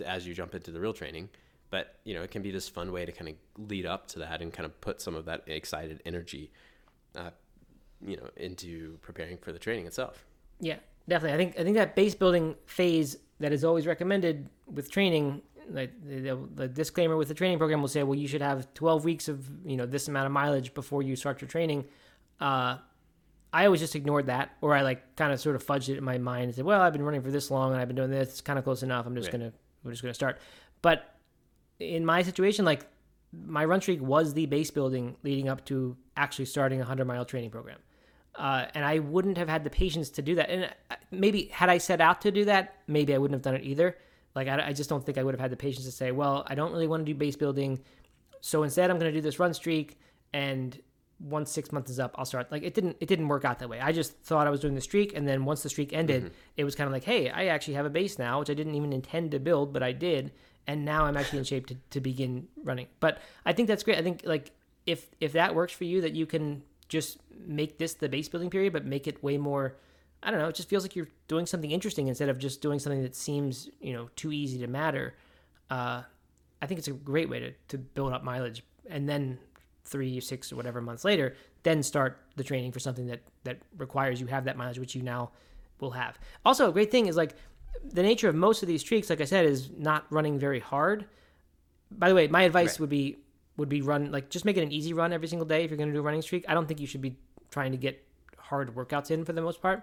[0.04, 1.30] as you jump into the real training.
[1.70, 4.18] But you know, it can be this fun way to kind of lead up to
[4.20, 6.50] that and kind of put some of that excited energy,
[7.14, 7.30] uh,
[8.04, 10.24] you know, into preparing for the training itself.
[10.60, 10.76] Yeah,
[11.08, 11.34] definitely.
[11.34, 15.92] I think I think that base building phase that is always recommended with training, like
[16.04, 19.28] the, the disclaimer with the training program will say, well, you should have 12 weeks
[19.28, 21.84] of you know this amount of mileage before you start your training.
[22.40, 22.76] Uh,
[23.52, 26.04] I always just ignored that, or I like kind of sort of fudged it in
[26.04, 28.10] my mind and said, well, I've been running for this long and I've been doing
[28.10, 29.06] this, it's kind of close enough.
[29.06, 29.40] I'm just Right.
[29.40, 29.52] gonna
[29.84, 30.38] we're just gonna start.
[30.82, 31.14] But
[31.78, 32.86] in my situation, like
[33.32, 37.24] my run streak was the base building leading up to actually starting a 100 mile
[37.24, 37.78] training program.
[38.34, 40.48] Uh, and I wouldn't have had the patience to do that.
[40.48, 43.54] And uh, maybe had I set out to do that, maybe I wouldn't have done
[43.60, 43.96] it either.
[44.34, 46.44] Like I, I just don't think I would have had the patience to say, well,
[46.46, 47.80] I don't really want to do base building,
[48.40, 49.98] so instead I'm going to do this run streak,
[50.32, 50.78] and
[51.20, 52.50] once six months is up, I'll start.
[52.52, 53.80] Like it didn't it didn't work out that way.
[53.80, 56.34] I just thought I was doing the streak, and then once the streak ended, mm-hmm.
[56.56, 58.74] it was kind of like, hey, I actually have a base now, which I didn't
[58.74, 60.32] even intend to build, but I did,
[60.66, 62.86] and now I'm actually in shape to, to begin running.
[63.00, 63.98] But I think that's great.
[63.98, 64.52] I think like
[64.86, 68.50] if if that works for you, that you can just make this the base building
[68.50, 69.76] period, but make it way more.
[70.22, 70.48] I don't know.
[70.48, 73.68] It just feels like you're doing something interesting instead of just doing something that seems
[73.80, 75.14] you know too easy to matter.
[75.70, 76.02] Uh,
[76.60, 79.38] I think it's a great way to, to build up mileage, and then
[79.84, 84.20] three, six, or whatever months later, then start the training for something that that requires
[84.20, 85.30] you have that mileage, which you now
[85.80, 86.18] will have.
[86.44, 87.34] Also, a great thing is like
[87.84, 91.04] the nature of most of these streaks, like I said, is not running very hard.
[91.92, 92.80] By the way, my advice Right.
[92.80, 93.18] would be
[93.56, 95.76] would be run like just make it an easy run every single day if you're
[95.78, 96.44] going to do a running streak.
[96.48, 97.16] I don't think you should be
[97.50, 98.04] trying to get
[98.36, 99.82] hard workouts in for the most part.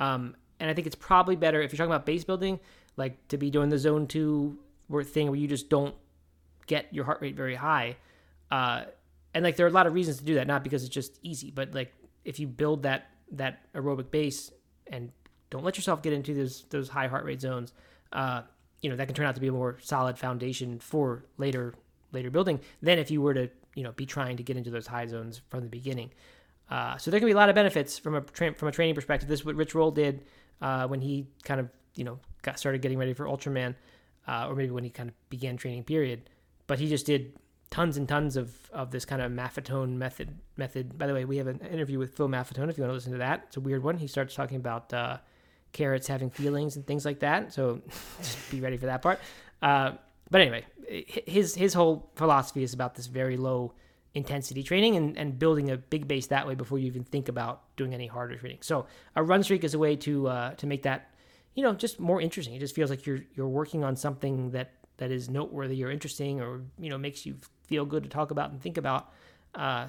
[0.00, 2.58] Um, and I think it's probably better if you're talking about base building,
[2.96, 4.58] like to be doing the zone two
[5.04, 5.94] thing where you just don't
[6.66, 7.96] get your heart rate very high.
[8.50, 8.82] Uh,
[9.34, 11.18] and like there are a lot of reasons to do that, not because it's just
[11.22, 11.92] easy, but like
[12.24, 14.50] if you build that that aerobic base
[14.88, 15.12] and
[15.50, 17.72] don't let yourself get into those those high heart rate zones,
[18.12, 18.42] uh,
[18.82, 21.74] you know that can turn out to be a more solid foundation for later
[22.12, 24.86] later building than if you were to you know be trying to get into those
[24.86, 26.10] high zones from the beginning.
[26.70, 28.94] Uh, so there can be a lot of benefits from a tra- from a training
[28.94, 29.28] perspective.
[29.28, 30.24] This is what Rich Roll did
[30.62, 33.74] uh, when he kind of you know got started getting ready for Ultraman,
[34.28, 35.84] uh, or maybe when he kind of began training.
[35.84, 36.30] Period.
[36.66, 37.36] But he just did
[37.70, 40.96] tons and tons of, of this kind of Maffetone method method.
[40.96, 43.12] By the way, we have an interview with Phil Maffetone if you want to listen
[43.12, 43.44] to that.
[43.48, 43.96] It's a weird one.
[43.96, 45.18] He starts talking about uh,
[45.72, 47.52] carrots having feelings and things like that.
[47.52, 47.80] So
[48.18, 49.18] just be ready for that part.
[49.62, 49.92] Uh,
[50.30, 53.72] but anyway, his his whole philosophy is about this very low
[54.14, 57.62] intensity training and, and building a big base that way before you even think about
[57.76, 58.58] doing any harder training.
[58.60, 61.10] So a run streak is a way to uh, to make that
[61.54, 62.54] you know just more interesting.
[62.54, 66.40] It just feels like you're you're working on something that that is noteworthy or interesting
[66.40, 67.36] or you know makes you
[67.66, 69.12] feel good to talk about and think about.
[69.54, 69.86] Uh,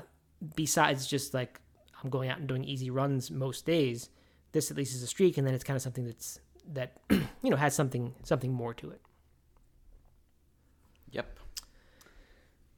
[0.55, 1.59] besides just like
[2.03, 4.09] I'm going out and doing easy runs most days,
[4.51, 6.39] this at least is a streak, and then it's kind of something that's
[6.73, 9.01] that you know has something something more to it.
[11.11, 11.39] Yep,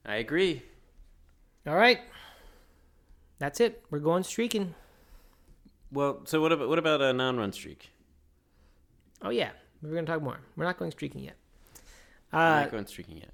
[0.05, 0.63] I agree.
[1.65, 1.99] All right,
[3.39, 3.83] that's it.
[3.89, 4.75] We're going streaking.
[5.91, 7.91] Well, so what about what about a non-run streak?
[9.21, 9.51] Oh yeah,
[9.81, 10.39] we're gonna talk more.
[10.57, 11.35] We're not going streaking yet.
[12.33, 13.31] Uh, We're not going streaking yet.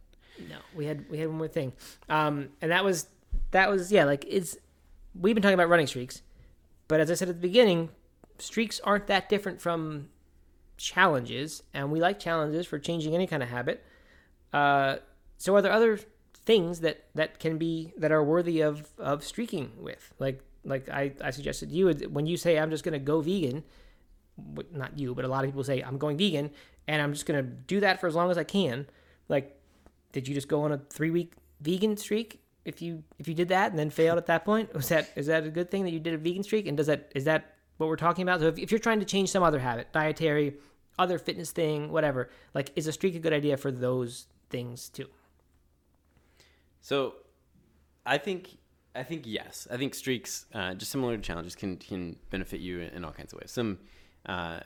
[0.47, 1.73] No, we had we had one more thing,
[2.07, 3.07] um, and that was
[3.51, 4.57] that was yeah, like it's
[5.19, 6.21] we've been talking about running streaks,
[6.87, 7.89] but as I said at the beginning,
[8.37, 10.09] streaks aren't that different from
[10.77, 13.83] challenges, and we like challenges for changing any kind of habit.
[14.53, 14.97] Uh,
[15.37, 15.99] so are there other
[16.49, 20.13] things that that can be that are worthy of of streaking with?
[20.17, 23.63] Like like I I suggested you when you say I'm just going to go vegan,
[24.73, 26.49] not you, but a lot of people say I'm going vegan
[26.87, 28.87] and I'm just going to do that for as long as I can.
[29.27, 29.55] Like
[30.11, 33.49] did you just go on a 3 week vegan streak if you if you did
[33.49, 34.73] that and then failed at that point?
[34.73, 36.87] Was that is that a good thing that you did a vegan streak and does
[36.87, 38.39] that is that what we're talking about?
[38.39, 40.55] So if, if you're trying to change some other habit, dietary,
[40.97, 45.09] other fitness thing, whatever, like is a streak a good idea for those things too?
[46.81, 47.15] So,
[48.05, 48.57] I think
[48.95, 49.67] I think yes.
[49.71, 53.11] I think streaks, uh, just similar to challenges, can can benefit you in, in all
[53.11, 53.51] kinds of ways.
[53.51, 53.79] Some
[54.25, 54.61] uh,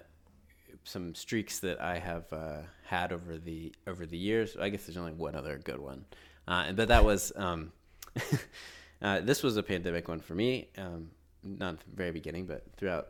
[0.83, 4.55] some streaks that I have uh, had over the over the years.
[4.59, 6.05] I guess there's only one other good one,
[6.47, 7.71] uh, but that was um,
[9.01, 10.69] uh, this was a pandemic one for me.
[10.77, 11.09] Um,
[11.43, 13.07] not the very beginning, but throughout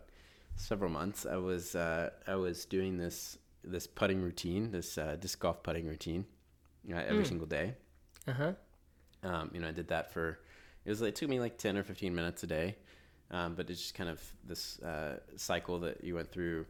[0.56, 5.40] several months, I was uh, I was doing this this putting routine, this uh, disc
[5.40, 6.26] golf putting routine,
[6.92, 7.28] uh, every mm.
[7.28, 7.76] single day.
[8.28, 8.52] Uh huh.
[9.24, 10.40] Um, you know, I did that for
[10.86, 12.76] it was it took me like ten or fifteen minutes a day,
[13.32, 16.66] um, but it's just kind of this uh, cycle that you went through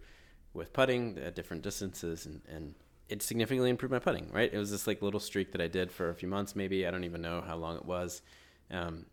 [0.53, 2.75] with putting at different distances, and, and
[3.09, 4.29] it significantly improved my putting.
[4.31, 6.85] Right, it was this like little streak that I did for a few months, maybe
[6.85, 8.21] I don't even know how long it was,
[8.69, 9.05] um,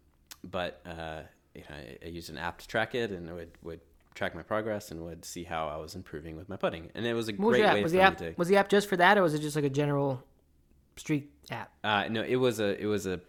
[0.45, 1.23] but uh,
[1.55, 3.81] you know, I, I, used an app to track it, and it would would
[4.15, 7.15] track my progress and would see how I was improving with my putting, and it
[7.15, 8.35] was a what great was way was for the app, to.
[8.37, 10.23] Was the app just for that, or was it just like a general
[11.01, 11.73] streak app?
[11.83, 13.21] Uh, no, it was a it was a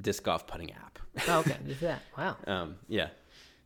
[0.00, 0.98] disc golf putting app.
[1.28, 2.02] Oh, okay, just that.
[2.16, 2.36] Wow.
[2.46, 3.08] um, yeah,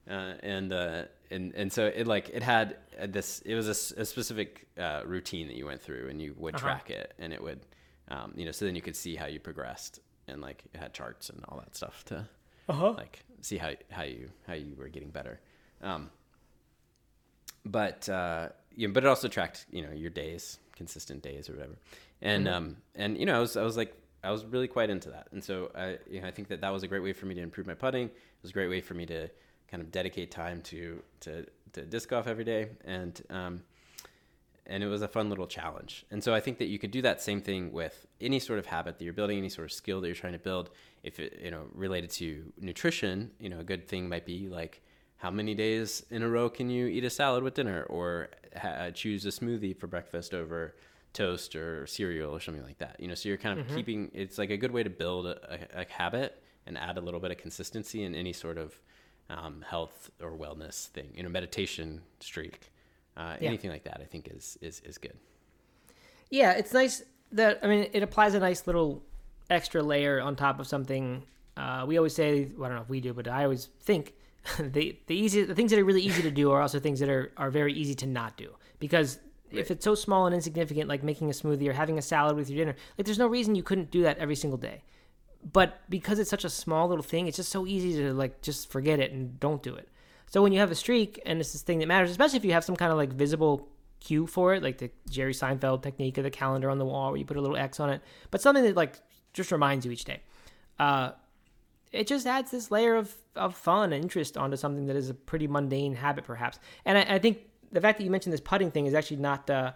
[0.08, 2.76] uh, and uh, and and so it like it had
[3.08, 3.42] this.
[3.44, 6.64] It was a, a specific uh, routine that you went through, and you would uh-huh.
[6.64, 7.60] track it, and it would,
[8.08, 10.94] um, you know, so then you could see how you progressed, and like it had
[10.94, 12.28] charts and all that stuff to,
[12.68, 12.92] uh-huh.
[12.92, 15.40] like see how how you how you were getting better.
[15.82, 16.10] Um,
[17.64, 21.54] but uh, you know, but it also tracked you know your days, consistent days or
[21.54, 21.76] whatever,
[22.22, 22.54] and mm-hmm.
[22.54, 25.28] um, and you know, I was I was like I was really quite into that,
[25.32, 27.34] and so I you know I think that that was a great way for me
[27.34, 28.06] to improve my putting.
[28.06, 29.28] It was a great way for me to
[29.70, 33.62] kind of dedicate time to to, to disc golf every day, and um,
[34.66, 36.04] and it was a fun little challenge.
[36.10, 38.66] And so I think that you could do that same thing with any sort of
[38.66, 40.70] habit that you're building, any sort of skill that you're trying to build.
[41.02, 44.82] If it you know related to nutrition, you know a good thing might be like
[45.16, 48.90] how many days in a row can you eat a salad with dinner, or ha-
[48.90, 50.74] choose a smoothie for breakfast over
[51.12, 52.96] toast or cereal or something like that.
[52.98, 53.76] You know, so you're kind of mm-hmm.
[53.76, 54.10] keeping.
[54.14, 57.30] It's like a good way to build a, a, habit and add a little bit
[57.30, 58.78] of consistency in any sort of
[59.28, 61.08] um, health or wellness thing.
[61.14, 62.70] You know, meditation streak,
[63.16, 63.48] uh, yeah.
[63.48, 64.00] anything like that.
[64.00, 65.16] I think is is is good.
[66.30, 67.02] Yeah, it's nice
[67.32, 69.02] that I mean it applies a nice little
[69.48, 71.24] extra layer on top of something.
[71.56, 74.14] Uh, we always say, well, I don't know if we do, but I always think
[74.58, 77.08] the the easy the things that are really easy to do are also things that
[77.08, 79.18] are are very easy to not do because
[79.52, 79.60] Right.
[79.60, 82.48] if it's so small and insignificant like making a smoothie or having a salad with
[82.48, 84.82] your dinner like there's no reason you couldn't do that every single day
[85.42, 88.70] but because it's such a small little thing, it's just so easy to like just
[88.70, 89.88] forget it and don't do it.
[90.26, 92.52] So when you have a streak and it's this thing that matters, especially if you
[92.52, 93.68] have some kind of like visible
[94.00, 97.18] cue for it, like the Jerry Seinfeld technique of the calendar on the wall where
[97.18, 99.00] you put a little X on it, but something that like
[99.32, 100.20] just reminds you each day.
[100.78, 101.12] Uh,
[101.90, 105.14] it just adds this layer of, of fun and interest onto something that is a
[105.14, 106.60] pretty mundane habit, perhaps.
[106.84, 107.38] And I, I think
[107.72, 109.48] the fact that you mentioned this putting thing is actually not.
[109.48, 109.72] Uh,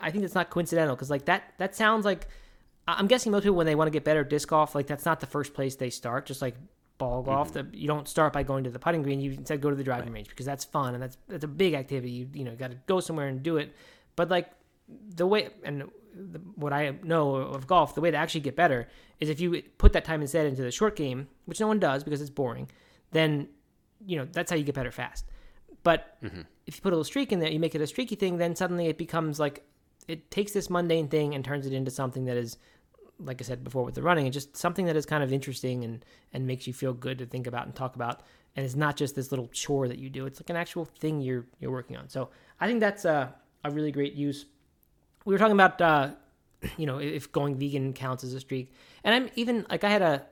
[0.00, 2.26] I think it's not coincidental because like that that sounds like
[2.88, 5.04] I'm guessing most people when they want to get better at disc golf, like that's
[5.04, 6.26] not the first place they start.
[6.26, 6.54] Just like
[6.98, 7.70] ball golf, mm-hmm.
[7.70, 9.20] the, you don't start by going to the putting green.
[9.20, 10.16] You instead go to the driving right.
[10.16, 12.10] range because that's fun and that's that's a big activity.
[12.10, 13.74] You you know got to go somewhere and do it.
[14.16, 14.50] But like
[15.14, 15.84] the way and
[16.14, 18.88] the, what I know of golf, the way to actually get better
[19.20, 22.02] is if you put that time instead into the short game, which no one does
[22.04, 22.68] because it's boring.
[23.12, 23.48] Then
[24.04, 25.26] you know that's how you get better fast.
[25.82, 26.42] But Mm-hmm.
[26.66, 28.54] if you put a little streak in there, you make it a streaky thing, then
[28.54, 29.64] suddenly it becomes like
[30.08, 32.58] it takes this mundane thing and turns it into something that is,
[33.18, 35.84] like I said before with the running, and just something that is kind of interesting
[35.84, 38.22] and and makes you feel good to think about and talk about.
[38.56, 41.20] And it's not just this little chore that you do; it's like an actual thing
[41.20, 42.08] you're you're working on.
[42.08, 44.46] So I think that's a a really great use.
[45.24, 46.10] We were talking about uh,
[46.76, 48.72] you know if going vegan counts as a streak,
[49.04, 50.26] and I'm even like I had a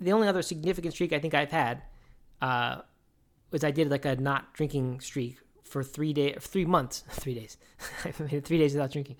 [0.00, 1.82] the only other significant streak I think I've had
[2.40, 2.82] uh,
[3.54, 7.56] was I did like a not drinking streak for three day, three months, three days.
[8.04, 9.16] I made it three days without drinking.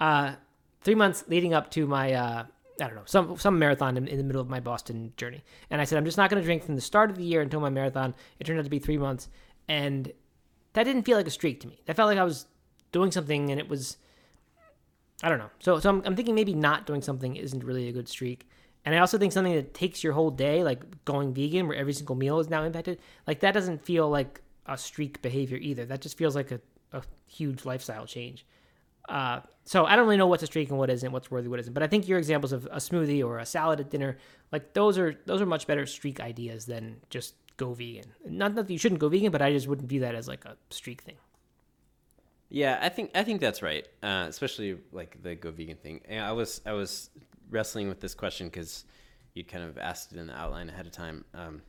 [0.00, 0.34] Uh,
[0.82, 2.44] three months leading up to my, uh,
[2.80, 5.44] I don't know, some some marathon in, in the middle of my Boston journey.
[5.70, 7.40] And I said I'm just not going to drink from the start of the year
[7.40, 8.14] until my marathon.
[8.40, 9.28] It turned out to be three months,
[9.68, 10.12] and
[10.72, 11.80] that didn't feel like a streak to me.
[11.86, 12.46] That felt like I was
[12.90, 13.96] doing something, and it was,
[15.22, 15.50] I don't know.
[15.60, 18.48] So so I'm, I'm thinking maybe not doing something isn't really a good streak.
[18.88, 21.92] And I also think something that takes your whole day, like going vegan, where every
[21.92, 25.84] single meal is now impacted, like that doesn't feel like a streak behavior either.
[25.84, 26.60] That just feels like a,
[26.94, 28.46] a huge lifestyle change.
[29.06, 31.60] Uh, so I don't really know what's a streak and what isn't, what's worthy, what
[31.60, 31.74] isn't.
[31.74, 34.16] But I think your examples of a smoothie or a salad at dinner,
[34.52, 38.06] like those are those are much better streak ideas than just go vegan.
[38.26, 40.56] Not that you shouldn't go vegan, but I just wouldn't view that as like a
[40.70, 41.16] streak thing.
[42.48, 43.86] Yeah, I think I think that's right.
[44.02, 46.00] Uh, especially like the go vegan thing.
[46.10, 47.10] I was I was
[47.50, 48.84] wrestling with this question because
[49.34, 51.24] you kind of asked it in the outline ahead of time.
[51.34, 51.62] Um,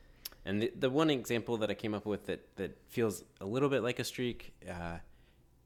[0.44, 3.68] and the, the one example that I came up with that, that feels a little
[3.68, 4.96] bit like a streak, uh,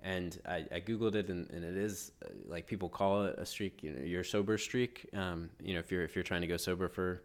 [0.03, 3.47] and I, I googled it, and, and it is uh, like people call it a
[3.47, 3.83] streak.
[3.83, 5.07] You know, your sober streak.
[5.15, 7.23] Um, you know, if you're if you're trying to go sober for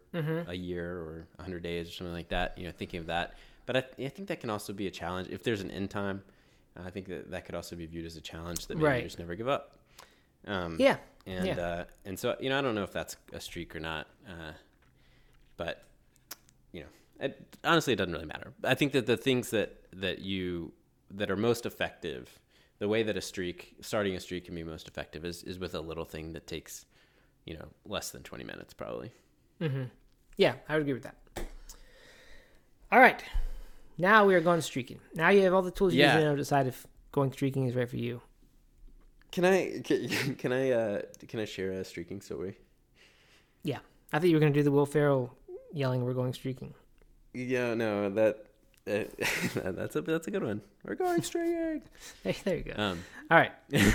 [0.48, 3.34] a year or hundred days or something like that, you know, thinking of that.
[3.66, 6.22] But I, I think that can also be a challenge if there's an end time.
[6.82, 8.96] I think that that could also be viewed as a challenge that maybe Right.
[9.02, 9.76] you just never give up.
[10.46, 10.96] Um, Yeah.
[11.26, 11.58] And yeah.
[11.60, 14.52] uh, and so you know I don't know if that's a streak or not, uh,
[15.56, 15.84] but
[16.72, 16.88] you know
[17.20, 18.52] it, honestly it doesn't really matter.
[18.64, 20.72] I think that the things that that you
[21.10, 22.38] that are most effective,
[22.78, 25.74] the way that a streak starting a streak can be most effective is is with
[25.74, 26.86] a little thing that takes
[27.44, 29.12] you know less than twenty minutes probably.
[30.36, 31.16] Yeah, I would agree with that.
[32.90, 33.22] All right.
[33.98, 34.98] Now we are going streaking.
[35.14, 36.14] Now you have all the tools you Yeah.
[36.14, 38.22] need to know to decide if going streaking is right for you.
[39.32, 42.56] Can I can, can I uh, can I share a streaking story?
[43.62, 43.78] Yeah.
[44.12, 45.32] I thought you were going to do the Will Ferrell
[45.72, 46.74] yelling, we're going streaking.
[47.32, 48.46] Yeah, no, that
[48.90, 49.04] uh,
[49.70, 50.60] that's a that's a good one.
[50.84, 51.82] We're going streaking.
[52.24, 52.72] Hey, there you go.
[52.76, 53.52] Um, all right.
[53.70, 53.94] no, Yes,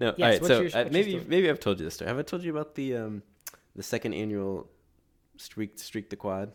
[0.00, 0.40] all right.
[0.40, 2.08] what's So your- uh, maybe maybe I've told you this story.
[2.08, 3.22] Have I told you about the um
[3.74, 4.68] the second annual
[5.36, 6.52] streak streak the quad?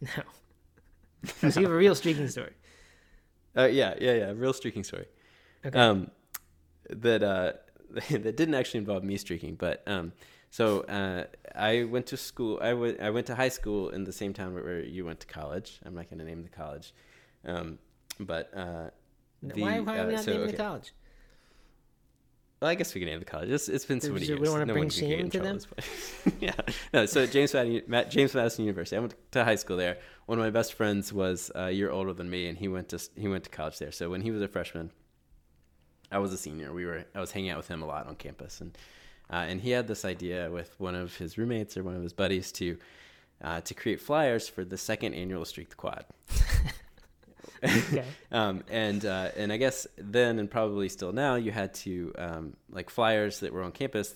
[0.00, 0.22] No.
[1.50, 2.52] So you have a real streaking story.
[3.56, 4.32] Uh, yeah, yeah, yeah.
[4.34, 5.06] Real streaking story.
[5.66, 5.78] Okay.
[5.78, 6.10] Um,
[6.90, 7.52] that uh,
[8.10, 10.12] that didn't actually involve me streaking, but um,
[10.50, 11.24] so uh,
[11.54, 12.58] I went to school.
[12.60, 15.26] I went I went to high school in the same town where, you went to
[15.26, 15.80] college.
[15.84, 16.92] I'm not going to name the college,
[17.44, 17.78] um,
[18.18, 18.90] but uh,
[19.42, 20.56] the, why why are we uh, not so, naming okay.
[20.56, 20.92] the college?
[22.60, 23.48] Well, I guess we can name the college.
[23.48, 24.40] It's, it's been so So many we years.
[24.40, 25.60] don't wanna no bring one can get shame to them?
[26.40, 26.52] yeah.
[26.92, 27.06] No.
[27.06, 28.96] So James Madison, James Madison University.
[28.96, 29.98] I went to high school there.
[30.26, 33.00] One of my best friends was a year older than me, and he went to
[33.16, 33.92] he went to college there.
[33.92, 34.90] So when he was a freshman,
[36.10, 36.72] I was a senior.
[36.72, 38.76] We were I was hanging out with him a lot on campus, and
[39.32, 42.12] uh, and he had this idea with one of his roommates or one of his
[42.12, 42.76] buddies to
[43.42, 46.04] uh, to create flyers for the second annual Streak the Quad.
[47.62, 48.04] Okay.
[48.32, 52.56] um, and uh, and I guess then and probably still now you had to um,
[52.70, 54.14] like flyers that were on campus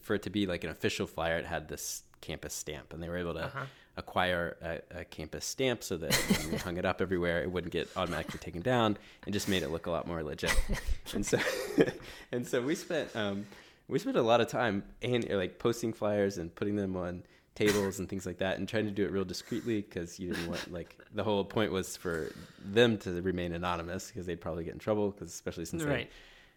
[0.00, 1.36] for it to be like an official flyer.
[1.38, 3.64] It had this campus stamp, and they were able to Uh-huh.
[3.98, 7.72] Acquire a, a campus stamp so that when you hung it up everywhere, it wouldn't
[7.72, 8.96] get automatically taken down,
[9.26, 10.58] and just made it look a lot more legit.
[11.14, 11.38] and so
[12.32, 13.44] and so we spent um,
[13.88, 17.24] we spent a lot of time and like posting flyers and putting them on
[17.54, 20.48] tables and things like that and trying to do it real discreetly because you didn't
[20.48, 22.32] want like the whole point was for
[22.64, 26.06] them to remain anonymous because they'd probably get in trouble because especially since they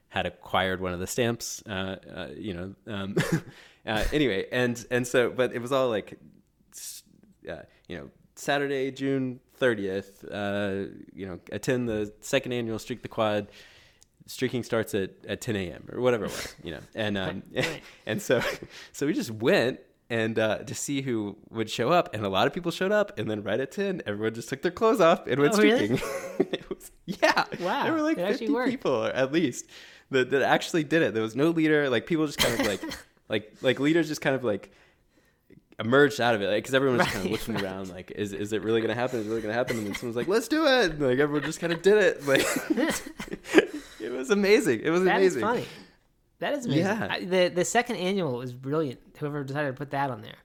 [0.10, 3.16] had acquired one of the stamps uh, uh, you know um,
[3.88, 6.20] uh, anyway and and so but it was all like
[7.50, 13.08] uh, you know saturday june 30th uh, you know attend the second annual streak the
[13.08, 13.48] quad
[14.28, 17.44] streaking starts at, at 10 a.m or whatever it was you know and um,
[18.06, 18.42] and so
[18.92, 19.80] so we just went
[20.10, 23.18] and uh, to see who would show up and a lot of people showed up
[23.18, 25.96] and then right at 10 everyone just took their clothes off and went Oh, really?
[25.98, 26.10] streaking
[26.52, 28.70] it was, yeah Wow, there were like it 50 worked.
[28.72, 29.66] people at least
[30.10, 32.82] that, that actually did it there was no leader like people just kind of like
[33.30, 34.72] like like leaders just kind of like
[35.84, 37.64] emerged out of it because everyone was just kind of Right, looking right.
[37.64, 39.96] around like is, is it really gonna happen is it really gonna happen and then
[39.96, 42.46] someone's like let's do it and, like everyone just kind of did it like
[44.00, 45.06] it was amazing it was amazing.
[45.06, 45.66] That is amazing funny.
[46.42, 46.86] That is amazing.
[46.86, 47.08] Yeah.
[47.10, 49.00] I, the the second annual was brilliant.
[49.20, 50.38] Whoever decided to put that on there.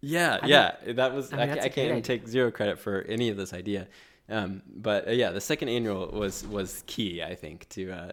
[0.00, 1.30] Yeah, I yeah, that was.
[1.30, 3.86] I I, mean, I a can't take zero credit for any of this idea.
[4.30, 8.12] Um, but uh, yeah, the second annual was was key, I think, to uh,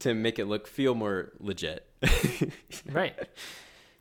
[0.00, 1.86] to make it look feel more legit.
[2.90, 3.14] Right.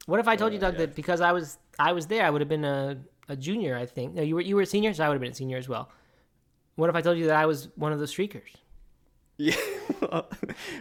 [0.10, 0.80] What if I told you, Doug, yeah.
[0.80, 2.97] that because I was I was there, I would have been a,
[3.28, 3.78] a junior?
[3.78, 4.16] I think.
[4.16, 5.70] No, you were you were a senior, so I would have been a senior as
[5.70, 5.89] well.
[6.76, 8.51] What if I told you that I was one of the streakers?
[9.38, 9.55] Yeah.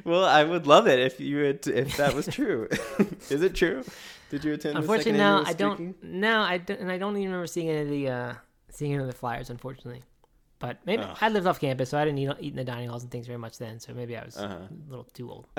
[0.05, 2.69] well, I would love it if you had, if that was true.
[3.31, 3.85] Is it true?
[4.31, 4.79] Did you attend?
[4.79, 6.03] Unfortunately, no, I don't.
[6.03, 8.35] No, I don't, and I don't even remember seeing any of the uh,
[8.71, 9.51] seeing any of the flyers.
[9.51, 10.03] Unfortunately,
[10.59, 11.17] but maybe Ugh.
[11.21, 13.27] I lived off campus, so I didn't eat, eat in the dining halls and things
[13.27, 13.79] very much then.
[13.79, 14.55] So maybe I was Uh-huh.
[14.55, 15.47] a little too old.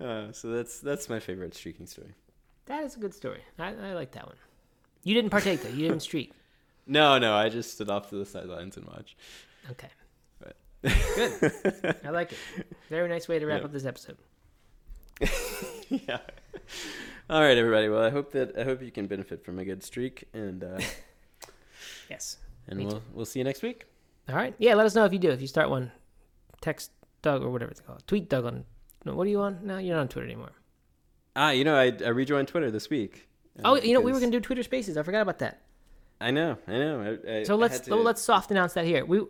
[0.00, 2.14] Uh, so that's that's my favorite streaking story.
[2.66, 3.40] That is a good story.
[3.58, 4.36] I, I like that one.
[5.04, 5.70] You didn't partake though.
[5.70, 6.32] You didn't streak.
[6.90, 9.14] No, no, I just stood off to the sidelines and watched.
[9.72, 9.88] Okay,
[10.40, 11.96] But good.
[12.02, 12.38] I like it.
[12.88, 13.66] Very nice way to wrap Yeah.
[13.66, 14.16] up this episode.
[15.90, 16.16] yeah.
[17.28, 17.90] All right, everybody.
[17.90, 20.80] Well, I hope that I hope you can benefit from a good streak, and uh,
[22.08, 22.38] Yes.
[22.68, 23.84] and we'll we'll see you next week.
[24.30, 24.54] All right.
[24.58, 24.74] Yeah.
[24.74, 25.30] Let us know if you do.
[25.30, 25.92] If you start one,
[26.62, 26.90] text
[27.20, 28.02] Doug or whatever it's called.
[28.06, 28.64] Tweet Doug on.
[29.04, 29.60] No, what are you on?
[29.62, 30.52] No, you're not on Twitter anymore.
[31.36, 33.28] Ah, you know, I I rejoined Twitter this week.
[33.58, 34.96] uh, Oh, you know we were gonna do Twitter Spaces.
[34.96, 35.62] I forgot about that.
[36.20, 37.18] I know, I know.
[37.28, 39.04] I, I, So let's to- let's soft announce that here.
[39.04, 39.22] We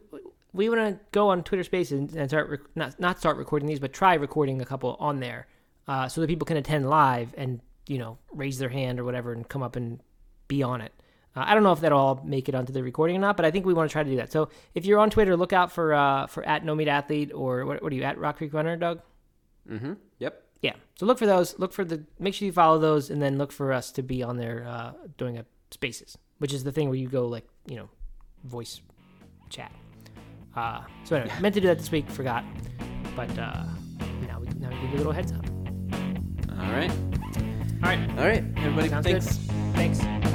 [0.54, 3.68] we want to go on Twitter Spaces and, and start rec- not not start recording
[3.68, 5.46] these, but try recording a couple on there,
[5.86, 9.32] uh, so that people can attend live and you know raise their hand or whatever
[9.32, 10.00] and come up and
[10.48, 10.92] be on it.
[11.36, 13.44] Uh, I don't know if that'll all make it onto the recording or not, but
[13.44, 14.32] I think we want to try to do that.
[14.32, 17.66] So if you're on Twitter, look out for uh, for at No Meat Athlete or
[17.66, 19.02] what, what are you at Rock Creek Runner, Doug?
[19.70, 19.92] Mm-hmm.
[20.18, 20.42] Yep.
[20.62, 20.74] Yeah.
[20.96, 21.58] So look for those.
[21.58, 22.04] Look for the.
[22.18, 24.92] Make sure you follow those, and then look for us to be on there uh,
[25.16, 27.90] doing a Spaces, which is the thing where you go like you know,
[28.44, 28.80] voice
[29.50, 29.70] chat.
[30.56, 32.42] Uh, so anyway, meant to do that this week, forgot,
[33.14, 33.64] but uh,
[34.26, 35.44] now we now we give you a little heads up.
[36.58, 36.90] All right.
[36.90, 38.10] All right.
[38.10, 38.88] All right, everybody.
[38.88, 39.36] Sounds thanks.
[39.36, 39.50] good.
[39.74, 40.27] Thanks.